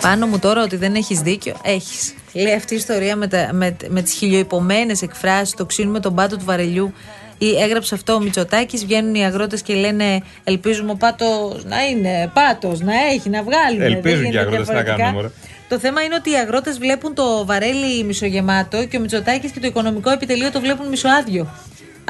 Πάνω 0.00 0.26
μου 0.26 0.38
τώρα 0.38 0.62
ότι 0.62 0.76
δεν 0.76 0.94
έχεις 0.94 1.20
δίκιο, 1.20 1.54
έχεις. 1.62 2.14
Λέει 2.32 2.54
αυτή 2.54 2.74
η 2.74 2.76
ιστορία 2.76 3.16
με, 3.16 3.26
τα, 3.26 3.48
με, 3.52 3.76
με 3.88 4.02
τις 4.02 4.12
χιλιοϊπωμένε 4.12 4.96
εκφράσεις, 5.00 5.54
το 5.54 5.66
ξύνουμε 5.66 6.00
τον 6.00 6.14
πάτο 6.14 6.36
του 6.36 6.44
βαρελιού. 6.44 6.92
Ή 7.38 7.60
έγραψε 7.60 7.94
αυτό 7.94 8.12
ο 8.12 8.20
Μητσοτάκης, 8.20 8.84
βγαίνουν 8.84 9.14
οι 9.14 9.24
αγρότες 9.24 9.62
και 9.62 9.74
λένε 9.74 10.22
Ελπίζουμε 10.44 10.90
ο 10.90 10.94
πάτος 10.94 11.64
να 11.64 11.82
είναι 11.86 12.30
πάτος, 12.34 12.80
να 12.80 12.92
έχει, 13.12 13.28
να 13.30 13.42
βγάλουμε. 13.42 13.84
Ελπίζουν 13.84 14.22
Δεν 14.22 14.30
και 14.30 14.38
οι 14.38 14.40
γίνεται 14.40 14.40
αγρότες, 14.40 14.66
τι 14.66 14.74
να 14.74 14.80
διαφορετικά. 14.80 14.96
κάνουμε, 14.96 15.22
μωρέ. 15.22 15.30
Το 15.68 15.78
θέμα 15.78 16.02
είναι 16.02 16.14
ότι 16.14 16.30
οι 16.30 16.34
αγρότες 16.34 16.78
βλέπουν 16.78 17.14
το 17.14 17.44
βαρέλι 17.46 18.04
μισογεμάτο 18.04 18.84
και 18.86 18.96
ο 18.96 19.00
Μητσοτάκης 19.00 19.50
και 19.50 19.60
το 19.60 19.66
οικονομικό 19.66 20.10
επιτελείο 20.10 20.50
το 20.50 20.60
βλέπουν 20.60 20.88
μισοάδιο. 20.88 21.46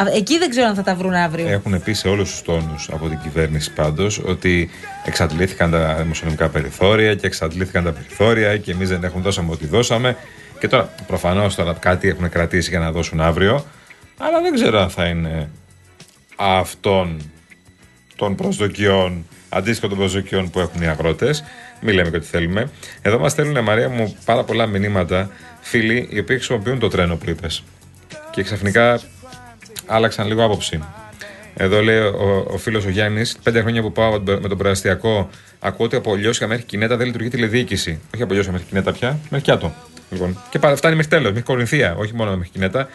Α, 0.00 0.04
Εκεί 0.14 0.38
δεν 0.38 0.50
ξέρω 0.50 0.66
αν 0.69 0.75
θα 0.75 0.83
τα 0.83 0.95
βρουν 0.95 1.12
αύριο. 1.12 1.49
Έχουν 1.49 1.83
πει 1.83 1.92
σε 1.92 2.09
όλους 2.09 2.30
τους 2.30 2.42
τόνους 2.42 2.88
από 2.92 3.09
την 3.09 3.19
κυβέρνηση 3.19 3.73
πάντως 3.73 4.23
ότι 4.26 4.71
εξαντλήθηκαν 5.04 5.71
τα 5.71 5.95
δημοσιονομικά 5.95 6.49
περιθώρια 6.49 7.14
και 7.14 7.26
εξαντλήθηκαν 7.26 7.85
τα 7.85 7.92
περιθώρια 7.92 8.57
και 8.57 8.73
εμείς 8.73 8.88
δεν 8.88 9.04
έχουμε 9.04 9.23
δώσαμε 9.23 9.52
ό,τι 9.52 9.66
δώσαμε. 9.66 10.16
Και 10.59 10.69
τώρα 10.69 10.95
προφανώς 11.07 11.54
τώρα 11.54 11.73
κάτι 11.73 12.09
έχουν 12.09 12.28
κρατήσει 12.28 12.71
για 12.71 12.78
να 12.78 12.92
δώσουν 12.92 13.21
αύριο. 13.21 13.64
Αλλά 14.19 14.40
δεν 14.40 14.54
ξέρω 14.54 14.80
αν 14.80 14.90
θα 14.90 15.04
είναι 15.04 15.50
αυτών 16.37 17.30
των 18.16 18.35
προσδοκιών, 18.35 19.26
αντίστοιχο 19.49 19.88
των 19.88 19.99
προσδοκιών 19.99 20.50
που 20.50 20.61
έχουν 20.61 20.83
οι 20.83 20.87
αγρότες. 20.87 21.45
Μην 21.80 21.95
λέμε 21.95 22.11
και 22.11 22.16
ό,τι 22.16 22.26
θέλουμε. 22.26 22.71
Εδώ 23.02 23.19
μας 23.19 23.33
στέλνουν, 23.33 23.64
Μαρία 23.64 23.88
μου, 23.88 24.16
πάρα 24.25 24.45
πολλά 24.45 24.66
μηνύματα 24.66 25.30
φίλοι 25.61 26.09
οι 26.11 26.19
οποίοι 26.19 26.37
χρησιμοποιούν 26.37 26.78
το 26.78 26.88
τρένο 26.88 27.16
που 27.16 27.30
είπες. 27.30 27.62
Και 28.30 28.42
ξαφνικά 28.42 29.00
άλλαξαν 29.90 30.26
λίγο 30.26 30.44
άποψη. 30.44 30.82
Εδώ 31.54 31.82
λέει 31.82 31.99
ο, 31.99 32.47
ο 32.50 32.56
φίλος 32.56 32.85
ο 32.85 32.88
Γιάννης: 32.88 33.38
Πέντε 33.42 33.61
χρόνια 33.61 33.82
που 33.82 33.92
πάω 33.92 34.11
με 34.25 34.49
τον 34.49 34.59
προαστιακό, 34.59 35.30
ακούω 35.61 35.87
ότι 35.87 35.97
από 35.97 36.14
Λιώσια 36.14 36.47
μέχρι 36.47 36.62
Κινέτα 36.64 36.97
δεν 36.97 37.06
λειτουργεί 37.06 37.28
τηλεδιοίκηση. 37.28 38.00
Όχι 38.14 38.23
από 38.23 38.32
Λιώσια 38.32 38.52
μέχρι 38.52 38.66
Κινέτα 38.66 38.92
πια, 38.92 39.18
μέχρι 39.23 39.40
Κιάτο. 39.44 39.73
Λοιπόν. 40.11 40.38
Και 40.50 40.59
πα- 40.59 40.76
φτάνει 40.76 40.94
μέχρι 40.94 41.11
τέλος, 41.11 41.26
μέχρι 41.28 41.42
Κορινθία, 41.42 41.94
όχι 41.99 42.14
μόνο 42.14 42.30
μέχρι 42.37 42.49
Κινέτα. 42.52 42.88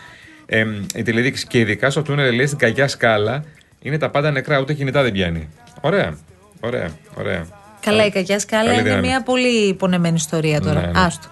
Ε, 0.46 0.66
η 0.96 1.02
τηλεδιοίκηση 1.02 1.48
και 1.48 1.60
ειδικά 1.60 1.90
στο 1.90 2.02
τούνελ 2.02 2.36
λέει 2.36 2.46
στην 2.46 2.58
καγιά 2.58 2.88
σκάλα 2.88 3.44
είναι 3.82 3.98
τα 3.98 4.10
πάντα 4.10 4.32
νεκρά, 4.32 4.60
ούτε 4.60 4.74
κινητά 4.74 5.02
δεν 5.04 5.12
πιάνει. 5.12 5.50
Ωραία. 5.82 6.18
Ωραία. 6.60 6.90
Ωραία. 7.16 7.46
Καλά, 7.82 8.06
η 8.06 8.10
κακιά 8.12 8.40
σκάλα 8.40 8.64
Καλή 8.66 8.80
είναι 8.80 8.90
δύναμη. 8.90 9.08
μια 9.08 9.24
πολύ 9.24 9.74
πονεμένη 9.74 10.16
ιστορία 10.16 10.62
τώρα. 10.62 10.80
Ναι, 10.80 10.86
ναι. 10.86 10.92
Άστο. 11.00 11.28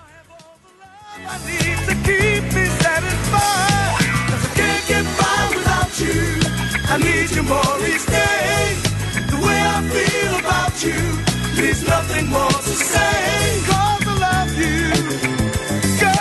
By 6.94 7.00
without 7.00 7.06
you. 7.06 7.10
I 7.10 7.10
need 7.10 7.30
you 7.36 7.44
more 7.54 7.78
each 7.92 8.06
day. 8.06 8.62
The 9.32 9.40
way 9.46 9.60
I 9.76 9.80
feel 9.94 10.34
about 10.44 10.76
you 10.86 11.00
leaves 11.60 11.82
nothing 11.94 12.26
more 12.36 12.58
to 12.68 12.74
say. 12.92 13.16
Cause 13.70 14.06
I 14.08 14.16
love 14.26 14.54
you. 14.62 14.82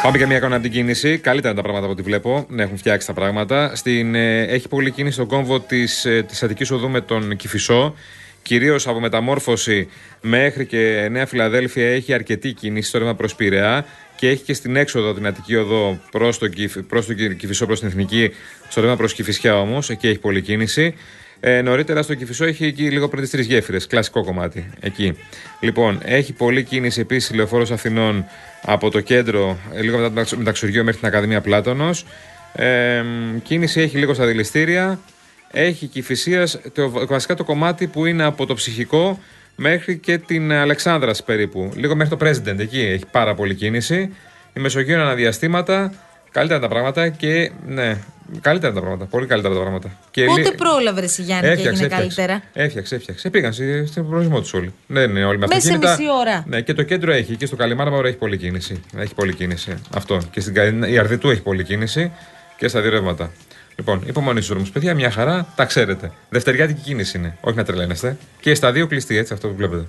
Πάμε 0.03 0.17
για 0.17 0.27
μια 0.27 0.37
εικόνα 0.37 0.55
από 0.55 0.63
την 0.63 0.73
κίνηση. 0.73 1.19
Καλύτερα 1.19 1.55
τα 1.55 1.63
πράγματα 1.63 1.85
από 1.85 1.95
ό,τι 1.95 2.03
βλέπω. 2.03 2.47
Να 2.49 2.63
έχουν 2.63 2.77
φτιάξει 2.77 3.07
τα 3.07 3.13
πράγματα. 3.13 3.77
Στην, 3.77 4.15
ε, 4.15 4.43
έχει 4.43 4.69
πολλή 4.69 4.91
κίνηση 4.91 5.15
στον 5.15 5.27
κόμβο 5.27 5.61
της 5.61 6.05
ε, 6.05 6.23
της 6.23 6.43
Αττικής 6.43 6.71
Οδού 6.71 6.89
με 6.89 7.01
τον 7.01 7.37
Κυφισό. 7.37 7.95
Κυρίως 8.43 8.87
από 8.87 9.01
μεταμόρφωση 9.01 9.89
μέχρι 10.21 10.67
και 10.67 11.09
Νέα 11.11 11.27
Φιλαδέλφια 11.27 11.89
έχει 11.89 12.13
αρκετή 12.13 12.53
κίνηση 12.53 12.89
στο 12.89 12.99
ρεύμα 12.99 13.15
προς 13.15 13.35
Πειραιά 13.35 13.85
και 14.23 14.29
έχει 14.29 14.43
και 14.43 14.55
στην 14.55 14.77
έξοδο 14.77 15.15
την 15.15 15.27
Αττική 15.27 15.57
Οδό 15.57 16.01
προς 16.11 16.39
τον, 16.39 16.51
Κυφ- 16.51 16.79
προς 16.79 17.07
τον 17.07 17.17
Κυ- 17.17 17.37
Κυφισό, 17.37 17.67
προς 17.67 17.79
την 17.79 17.89
Εθνική, 17.89 18.31
στο 18.69 18.81
ρεύμα 18.81 18.97
προς 18.97 19.15
Κυφισιά 19.15 19.61
όμως. 19.61 19.91
Εκεί 19.91 20.09
έχει 20.09 20.19
πολλή 20.19 20.43
κίνηση. 20.43 20.95
Ε, 21.41 21.63
νωρίτερα 21.63 22.03
στο 22.03 22.15
Κυφισό 22.15 22.45
έχει 22.45 22.65
εκεί 22.65 22.91
λίγο 22.91 23.09
πριν 23.09 23.23
τις 23.23 23.31
τρεις 23.31 23.47
γέφυρες. 23.47 23.87
Κλασικό 23.87 24.25
κομμάτι. 24.25 24.71
Εκεί. 24.81 25.17
Λοιπόν, 25.61 26.01
έχει 26.05 26.33
πολλή 26.33 26.63
κίνηση 26.65 27.01
επίσης 27.01 27.35
λεωφόρος 27.35 27.71
Αθηνών 27.71 28.25
από 28.63 28.91
το 28.91 29.01
κέντρο, 29.01 29.59
ε, 29.75 29.83
λίγο 29.83 29.97
μετά 29.97 30.09
το 30.09 30.15
μεταξ- 30.15 30.37
μεταξουργείο 30.37 30.85
μέχρι 30.85 30.99
την 31.01 31.09
Ακαδημία 31.09 31.41
Πλάτωνος. 31.41 32.05
Ε, 32.55 33.01
μ, 33.03 33.39
κίνηση 33.43 33.81
έχει 33.81 33.97
λίγο 33.99 34.15
στα 34.15 34.27
δηληστήρια. 34.27 35.01
Έχει 35.51 35.87
κυφυσία 35.87 36.49
το, 36.73 36.91
βασικά 37.07 37.35
το 37.35 37.45
κομμάτι 37.45 37.87
που 37.87 38.07
είναι 38.07 38.23
από 38.25 38.47
το 38.47 38.55
ψυχικό 38.55 39.19
μέχρι 39.57 39.97
και 39.99 40.19
την 40.19 40.53
Αλεξάνδρας 40.53 41.23
περίπου. 41.23 41.73
Λίγο 41.75 41.95
μέχρι 41.97 42.17
το 42.17 42.27
President 42.27 42.59
εκεί 42.59 42.81
έχει 42.81 43.05
πάρα 43.11 43.35
πολύ 43.35 43.55
κίνηση. 43.55 44.13
Η 44.53 44.61
Μεσογείο 44.61 44.95
είναι 44.95 45.03
αναδιαστήματα. 45.03 45.93
Καλύτερα 46.31 46.61
τα 46.61 46.69
πράγματα 46.69 47.09
και. 47.09 47.51
Ναι, 47.67 47.97
καλύτερα 48.41 48.73
τα 48.73 48.81
πράγματα. 48.81 49.05
Πολύ 49.05 49.27
καλύτερα 49.27 49.55
τα 49.55 49.61
πράγματα. 49.61 49.91
Και 50.11 50.25
Πότε 50.25 50.41
λι- 50.41 50.55
πρόλαβε 50.57 51.03
η 51.19 51.23
Γιάννη 51.23 51.57
και 51.57 51.69
έγινε 51.69 51.87
καλύτερα; 51.89 52.43
Έφτιαξε, 52.53 52.95
έφτιαξε. 52.95 53.31
Πήγαν 53.31 53.53
στη- 53.53 53.87
στον 53.87 54.09
προορισμό 54.09 54.41
τους 54.41 54.53
όλοι. 54.55 54.73
Δεν 54.87 55.11
είναι 55.11 55.25
όλοι 55.25 55.39
με 55.39 55.47
Μέσα 55.47 55.61
σε 55.61 55.69
αυτοκίνητα. 55.69 55.97
μισή 56.03 56.11
ώρα. 56.21 56.45
Ναι, 56.47 56.61
και 56.61 56.75
το 56.75 56.83
κέντρο 56.83 57.13
έχει. 57.13 57.37
Και 57.37 57.47
στο 57.47 57.57
Καλιμάρμαρο 57.57 58.07
έχει 58.07 58.17
πολλή 58.17 58.37
κίνηση. 58.37 58.83
Έχει 58.97 59.15
πολλή 59.15 59.35
κίνηση. 59.35 59.75
Αυτό. 59.95 60.19
Και 60.31 60.41
στην 60.41 60.55
Κα- 60.55 60.89
η 60.89 60.99
Αρδιτού 60.99 61.31
έχει 61.31 61.43
πολλή 61.43 61.65
κίνηση 61.65 62.13
και 62.57 62.69
στα 62.69 62.81
δύο 62.81 62.91
ρεύματα. 62.91 63.31
Λοιπόν, 63.77 64.03
υπομονή 64.07 64.41
στου 64.41 64.53
δρόμου. 64.55 64.69
Παιδιά, 64.73 64.95
μια 64.95 65.11
χαρά, 65.11 65.47
τα 65.57 65.65
ξέρετε. 65.65 66.13
Δευτεριάτικη 66.29 66.81
κίνηση 66.81 67.19
είναι. 67.19 67.37
Όχι 67.41 67.57
να 67.57 67.65
τρελαίνεστε. 67.65 68.17
Και 68.41 68.55
στα 68.55 68.73
δύο 68.73 68.87
κλειστή, 68.87 69.17
έτσι, 69.17 69.33
αυτό 69.33 69.49
που 69.49 69.55
βλέπετε. 69.55 69.85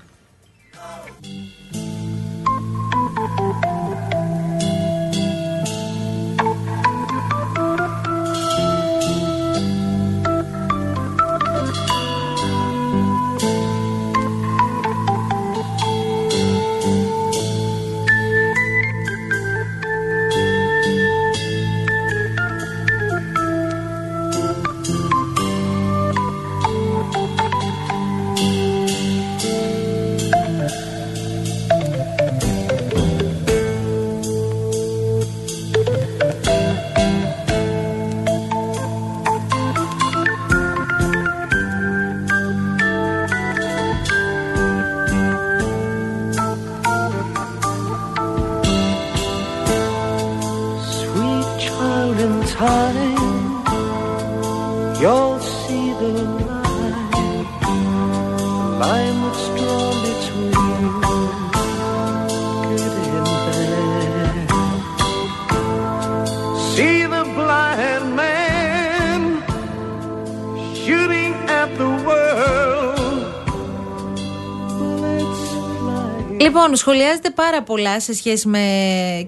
Λοιπόν, 76.63 76.78
σχολιάζεται 76.78 77.30
πάρα 77.30 77.63
πολλά 77.63 77.99
σε 77.99 78.13
σχέση 78.13 78.47
με, 78.47 78.60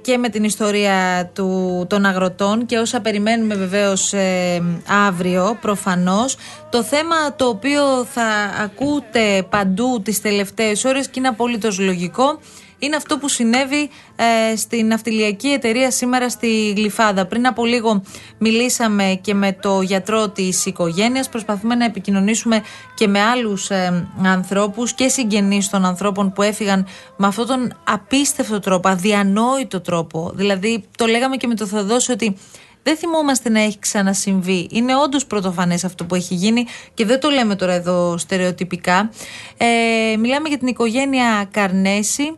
και 0.02 0.18
με 0.18 0.30
την 0.30 0.44
ιστορία 0.44 1.30
του, 1.34 1.86
των 1.90 2.06
αγροτών 2.06 2.66
και 2.66 2.78
όσα 2.78 3.02
περιμένουμε 3.02 3.56
βεβαίως 3.56 4.14
ε, 4.14 4.64
αύριο 5.08 5.58
προφανώς. 5.62 6.38
Το 6.70 6.84
θέμα 6.84 7.36
το 7.36 7.46
οποίο 7.46 8.06
θα 8.06 8.26
ακούτε 8.64 9.46
παντού 9.50 10.02
τις 10.04 10.22
τελευταίες 10.22 10.84
ώρες 10.86 11.08
και 11.08 11.20
είναι 11.20 11.28
απολύτως 11.28 11.80
λογικό 11.80 12.40
είναι 12.86 12.96
αυτό 12.96 13.18
που 13.18 13.30
συνέβη 13.30 13.90
ε, 14.16 14.56
στην 14.56 14.88
ναυτιλιακή 14.88 15.48
εταιρεία 15.48 15.92
σήμερα 15.92 16.30
στη 16.30 16.74
Γλυφάδα. 16.76 17.26
Πριν 17.26 17.48
από 17.48 17.66
λίγο 17.66 18.04
μιλήσαμε 18.38 19.20
και 19.22 19.34
με 19.34 19.58
το 19.62 19.82
γιατρό 19.82 20.30
της 20.30 20.66
οικογένειας. 20.66 21.30
Προσπαθούμε 21.30 21.76
να 21.76 21.86
επικοινωνήσουμε 21.86 22.62
και 22.96 23.08
με 23.08 23.22
άλλους 23.22 23.70
ε, 23.70 24.08
ανθρώπους 24.24 24.94
και 24.94 25.08
συγγενείς 25.08 25.70
των 25.70 25.86
ανθρώπων 25.86 26.34
που 26.34 26.42
έφυγαν 26.42 26.88
με 27.18 27.28
αυτόν 27.28 27.48
τον 27.48 27.74
απίστευτο 27.84 28.60
τρόπο, 28.60 28.90
αδιανόητο 28.90 29.82
τρόπο. 29.82 30.32
Δηλαδή 30.36 30.84
το 30.98 31.06
λέγαμε 31.06 31.36
και 31.36 31.48
με 31.48 31.56
το 31.56 31.66
Θεοδόση 31.66 32.12
ότι 32.12 32.38
δεν 32.86 32.98
θυμόμαστε 32.98 33.50
να 33.50 33.60
έχει 33.62 33.80
ξανασυμβεί. 33.80 34.68
Είναι 34.72 34.96
όντως 34.96 35.26
πρωτοφανές 35.26 35.84
αυτό 35.84 36.06
που 36.06 36.16
έχει 36.16 36.34
γίνει 36.34 36.66
και 36.94 37.06
δεν 37.06 37.20
το 37.20 37.30
λέμε 37.30 37.56
τώρα 37.56 37.74
εδώ 37.74 38.18
στερεοτυπικά. 38.18 39.12
Ε, 39.58 40.18
μιλάμε 40.18 40.48
για 40.48 40.58
την 40.58 40.68
οικογένεια 40.68 41.48
Καρνέση. 41.52 42.38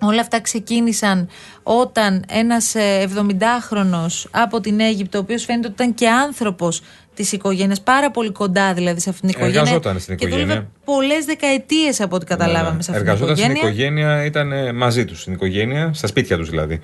Όλα 0.00 0.20
αυτά 0.20 0.40
ξεκίνησαν 0.40 1.28
όταν 1.62 2.24
ένας 2.28 2.74
ε, 2.74 3.08
70χρονος 3.16 4.24
από 4.30 4.60
την 4.60 4.80
Αίγυπτο, 4.80 5.18
ο 5.18 5.20
οποίος 5.20 5.44
φαίνεται 5.44 5.66
ότι 5.66 5.82
ήταν 5.82 5.94
και 5.94 6.08
άνθρωπος 6.08 6.82
της 7.14 7.32
οικογένειας, 7.32 7.80
πάρα 7.80 8.10
πολύ 8.10 8.32
κοντά 8.32 8.74
δηλαδή 8.74 9.00
σε 9.00 9.10
αυτήν 9.10 9.28
την 9.28 9.38
οικογένεια. 9.38 9.60
Εργαζόταν 9.60 10.00
στην 10.00 10.16
Και 10.16 10.26
οικογένεια. 10.26 10.46
δούλευε 10.54 10.68
πολλές 10.84 11.24
δεκαετίες 11.24 12.00
από 12.00 12.16
ό,τι 12.16 12.24
καταλάβαμε 12.26 12.76
Ναι, 12.76 12.82
σε 12.82 12.90
αυτήν 12.90 13.04
την 13.06 13.12
Εργαζόταν 13.12 13.36
στην 13.36 13.50
οικογένεια. 13.50 13.92
οικογένεια, 14.02 14.24
ήταν 14.24 14.52
ε, 14.52 14.72
μαζί 14.72 15.04
τους 15.04 15.20
στην 15.20 15.32
οικογένεια, 15.32 15.90
στα 15.94 16.06
σπίτια 16.06 16.36
τους 16.36 16.50
δηλαδή. 16.50 16.80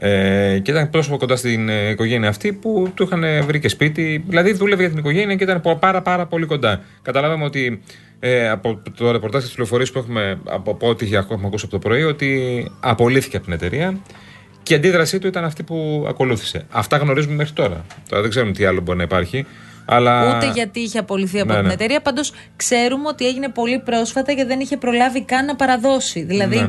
Ε, 0.00 0.58
και 0.62 0.70
ήταν 0.70 0.90
πρόσωπο 0.90 1.16
κοντά 1.16 1.36
στην 1.36 1.68
ε, 1.68 1.88
οικογένεια 1.88 2.28
αυτή 2.28 2.52
που 2.52 2.90
του 2.94 3.02
είχαν 3.02 3.24
βρει 3.44 3.60
και 3.60 3.68
σπίτι. 3.68 4.24
Δηλαδή 4.28 4.52
δούλευε 4.52 4.80
για 4.80 4.90
την 4.90 4.98
οικογένεια 4.98 5.34
και 5.36 5.44
ήταν 5.44 5.60
πο- 5.60 5.76
πάρα, 5.76 6.02
πάρα 6.02 6.26
πολύ 6.26 6.46
κοντά. 6.46 6.80
Καταλάβαμε 7.02 7.44
ότι 7.44 7.82
ε, 8.20 8.48
από 8.48 8.82
το 8.96 9.10
ρεπορτάζ 9.10 9.42
και 9.42 9.48
τι 9.48 9.54
πληροφορίε 9.54 9.86
που 9.92 9.98
έχουμε 9.98 10.40
από, 10.44 10.70
από 10.70 10.88
ό,τι 10.88 11.14
έχουμε 11.14 11.46
ακούσει 11.46 11.64
από 11.64 11.72
το 11.78 11.88
πρωί, 11.88 12.02
ότι 12.02 12.70
απολύθηκε 12.80 13.36
από 13.36 13.44
την 13.44 13.54
εταιρεία 13.54 13.98
και 14.62 14.74
η 14.74 14.76
αντίδρασή 14.76 15.18
του 15.18 15.26
ήταν 15.26 15.44
αυτή 15.44 15.62
που 15.62 16.06
ακολούθησε. 16.08 16.66
Αυτά 16.70 16.96
γνωρίζουμε 16.96 17.34
μέχρι 17.34 17.52
τώρα. 17.52 17.84
Τώρα 18.08 18.22
δεν 18.22 18.30
ξέρουμε 18.30 18.52
τι 18.52 18.64
άλλο 18.64 18.80
μπορεί 18.80 18.98
να 18.98 19.04
υπάρχει. 19.04 19.46
Αλλά... 19.84 20.36
Ούτε 20.36 20.50
γιατί 20.50 20.80
είχε 20.80 20.98
απολυθεί 20.98 21.40
από 21.40 21.52
Ναι, 21.52 21.58
την 21.58 21.66
ναι. 21.66 21.72
εταιρεία. 21.72 22.00
Πάντως 22.00 22.32
ξέρουμε 22.56 23.08
ότι 23.08 23.26
έγινε 23.26 23.48
πολύ 23.48 23.78
πρόσφατα 23.78 24.32
και 24.32 24.44
δεν 24.44 24.60
είχε 24.60 24.76
προλάβει 24.76 25.24
καν 25.24 25.44
να 25.44 25.56
παραδώσει. 25.56 26.22
Δηλαδή 26.22 26.56
Ναι. 26.56 26.68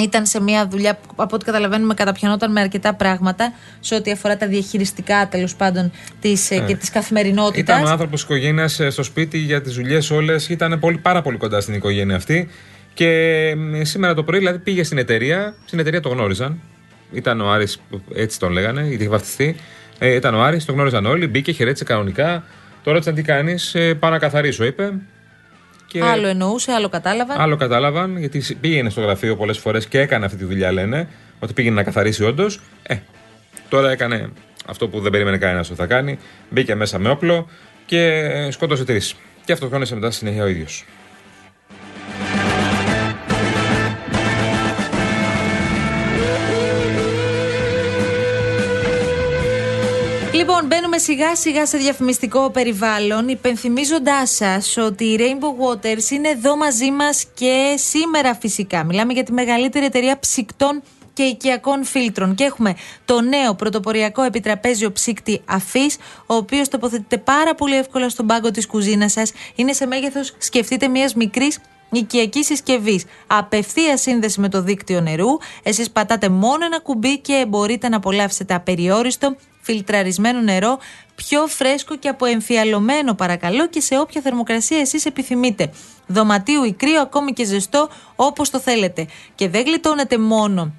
Ήταν 0.00 0.26
σε 0.26 0.40
μια 0.40 0.68
δουλειά 0.68 0.94
που 0.94 1.14
από 1.16 1.34
ό,τι 1.34 1.44
καταλαβαίνουμε 1.44 1.94
καταπιανόταν 1.94 2.52
με 2.52 2.60
αρκετά 2.60 2.94
πράγματα 2.94 3.52
σε 3.80 3.94
ό,τι 3.94 4.10
αφορά 4.10 4.36
τα 4.36 4.46
διαχειριστικά 4.46 5.28
τέλος 5.28 5.54
πάντων 5.54 5.92
της, 6.20 6.50
ε, 6.50 6.58
και 6.58 6.76
της 6.76 6.90
καθημερινότητας. 6.90 7.76
Ήταν 7.76 7.84
ο 7.84 7.90
άνθρωπος 7.90 8.20
της 8.20 8.22
οικογένειας 8.22 8.80
στο 8.88 9.02
σπίτι 9.02 9.38
για 9.38 9.62
τις 9.62 9.74
δουλειές 9.74 10.10
όλες. 10.10 10.48
Ήταν 10.48 10.78
πολύ, 10.78 10.98
πάρα 10.98 11.22
πολύ 11.22 11.36
κοντά 11.36 11.60
στην 11.60 11.74
οικογένεια 11.74 12.16
αυτή. 12.16 12.48
Και 12.94 13.54
μ, 13.56 13.82
σήμερα 13.82 14.14
το 14.14 14.22
πρωί 14.22 14.38
δηλαδή 14.38 14.58
πήγε 14.58 14.84
στην 14.84 14.98
εταιρεία. 14.98 15.54
Στην 15.64 15.78
εταιρεία 15.78 16.00
το 16.00 16.08
γνώριζαν. 16.08 16.60
Ήταν 17.12 17.40
ο 17.40 17.50
Άρης, 17.50 17.80
έτσι 18.14 18.38
τον 18.38 18.52
λέγανε, 18.52 18.80
γιατί 18.80 19.02
είχε 19.02 19.08
βαφτιστεί. 19.08 19.56
Ε, 19.98 20.14
ήταν 20.14 20.34
ο 20.34 20.42
Άρης, 20.42 20.64
το 20.64 20.72
γνώριζαν 20.72 21.06
όλοι. 21.06 21.26
Μπήκε, 21.26 21.52
χαιρέτησε 21.52 21.84
κανονικά. 21.84 22.44
Τώρα 22.82 22.96
ρώτησαν 22.96 23.14
τι 23.14 23.22
κάνεις; 23.22 23.74
Ε, 23.74 23.94
πάω 23.94 24.10
να 24.10 24.18
καθαρίσω, 24.18 24.64
είπε. 24.64 24.92
Και 25.92 26.02
Άλλο 26.04 26.26
εννοούσε, 26.26 26.72
άλλο 26.72 26.88
κατάλαβαν. 26.88 27.40
άλλο 27.40 27.56
κατάλαβαν, 27.56 28.18
γιατί 28.18 28.40
σ- 28.40 28.56
πήγαινε 28.60 28.90
στο 28.90 29.00
γραφείο 29.00 29.36
πολλές 29.36 29.58
φορές 29.58 29.86
και 29.86 29.98
έκανε 30.00 30.24
αυτή 30.24 30.36
τη 30.36 30.44
δουλειά, 30.44 30.72
λένε. 30.72 31.08
Ότι 31.38 31.52
πήγαινε 31.52 31.74
να 31.74 31.82
καθαρίσει 31.82 32.24
όντως. 32.24 32.60
Ε, 32.82 32.96
τώρα 33.68 33.90
έκανε 33.90 34.30
αυτό 34.66 34.88
που 34.88 35.00
δεν 35.00 35.10
περίμενε 35.12 35.38
κανένας 35.38 35.68
ότι 35.70 35.78
θα 35.78 35.86
κάνει. 35.86 36.18
Μπήκε 36.50 36.74
μέσα 36.74 36.98
με 36.98 37.08
όπλο 37.10 37.48
και 37.86 38.28
σκότωσε 38.50 38.84
τρεις. 38.84 39.14
Και 39.44 39.52
αυτοκτόνησε 39.52 39.94
μετά 39.94 40.06
στη 40.10 40.18
συνέχεια 40.18 40.42
ο 40.42 40.46
ίδιος. 40.46 40.84
Λοιπόν, 50.62 50.78
Λοιπόν, 50.78 50.88
μπαίνουμε 50.88 50.98
σιγά 50.98 51.36
σιγά 51.36 51.66
σε 51.66 51.78
διαφημιστικό 51.78 52.50
περιβάλλον, 52.50 53.28
υπενθυμίζοντάς 53.28 54.30
σας 54.30 54.76
ότι 54.76 55.04
η 55.04 55.16
Rainbow 55.18 55.64
Waters 55.64 56.10
είναι 56.10 56.28
εδώ 56.28 56.56
μαζί 56.56 56.90
μας 56.90 57.24
και 57.34 57.74
σήμερα 57.76 58.34
φυσικά. 58.34 58.84
Μιλάμε 58.84 59.12
για 59.12 59.22
τη 59.22 59.32
μεγαλύτερη 59.32 59.84
εταιρεία 59.84 60.18
ψυκτών 60.18 60.82
και 61.12 61.22
οικιακών 61.22 61.84
φίλτρων. 61.84 62.34
Και 62.34 62.44
έχουμε 62.44 62.74
το 63.04 63.20
νέο 63.20 63.54
πρωτοποριακό 63.54 64.22
επιτραπέζιο 64.22 64.92
ψύκτη 64.92 65.40
αφής, 65.44 65.96
ο 66.26 66.34
οποίος 66.34 66.68
τοποθετείται 66.68 67.18
πάρα 67.18 67.54
πολύ 67.54 67.76
εύκολα 67.76 68.08
στον 68.08 68.26
πάγκο 68.26 68.50
της 68.50 68.66
κουζίνας 68.66 69.12
σας. 69.12 69.32
Είναι 69.54 69.72
σε 69.72 69.86
μέγεθος, 69.86 70.34
σκεφτείτε, 70.38 70.88
μιας 70.88 71.14
μικρής 71.14 71.58
οικιακής 71.90 72.46
συσκευής. 72.46 73.04
Απευθεία 73.26 73.96
σύνδεση 73.96 74.40
με 74.40 74.48
το 74.48 74.62
δίκτυο 74.62 75.00
νερού. 75.00 75.28
Εσείς 75.62 75.90
πατάτε 75.90 76.28
μόνο 76.28 76.64
ένα 76.64 76.80
κουμπί 76.80 77.18
και 77.18 77.44
μπορείτε 77.48 77.88
να 77.88 77.96
απολαύσετε 77.96 78.54
απεριόριστο 78.54 79.36
φιλτραρισμένο 79.62 80.40
νερό, 80.40 80.78
πιο 81.14 81.46
φρέσκο 81.46 81.96
και 81.96 82.08
αποεμφιαλωμένο 82.08 83.14
παρακαλώ 83.14 83.68
και 83.68 83.80
σε 83.80 83.98
όποια 83.98 84.20
θερμοκρασία 84.20 84.78
εσείς 84.78 85.04
επιθυμείτε. 85.04 85.70
Δωματίου 86.06 86.64
ή 86.64 86.72
κρύο, 86.72 87.00
ακόμη 87.00 87.32
και 87.32 87.44
ζεστό, 87.44 87.88
όπως 88.16 88.50
το 88.50 88.60
θέλετε. 88.60 89.06
Και 89.34 89.48
δεν 89.48 89.64
γλιτώνετε 89.64 90.18
μόνο 90.18 90.72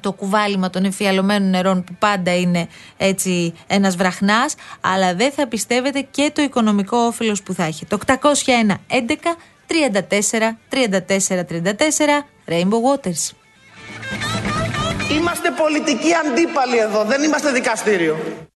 το 0.00 0.12
κουβάλιμα 0.12 0.70
των 0.70 0.84
εμφιαλωμένων 0.84 1.50
νερών 1.50 1.84
που 1.84 1.94
πάντα 1.98 2.36
είναι 2.36 2.68
έτσι 2.96 3.54
ένας 3.66 3.96
βραχνάς 3.96 4.54
αλλά 4.80 5.14
δεν 5.14 5.32
θα 5.32 5.48
πιστεύετε 5.48 6.06
και 6.10 6.30
το 6.34 6.42
οικονομικό 6.42 6.96
όφελος 6.96 7.42
που 7.42 7.52
θα 7.52 7.64
έχει. 7.64 7.86
Το 7.86 7.98
801 8.06 8.12
11 8.88 9.36
34 9.68 10.56
34 10.70 11.44
34 11.44 12.24
Rainbow 12.48 12.80
Waters. 12.92 13.32
Είμαστε 15.10 15.50
πολιτικοί 15.50 16.14
αντίπαλοι 16.14 16.78
εδώ, 16.78 17.04
δεν 17.04 17.22
είμαστε 17.22 17.50
δικαστήριο. 17.52 18.16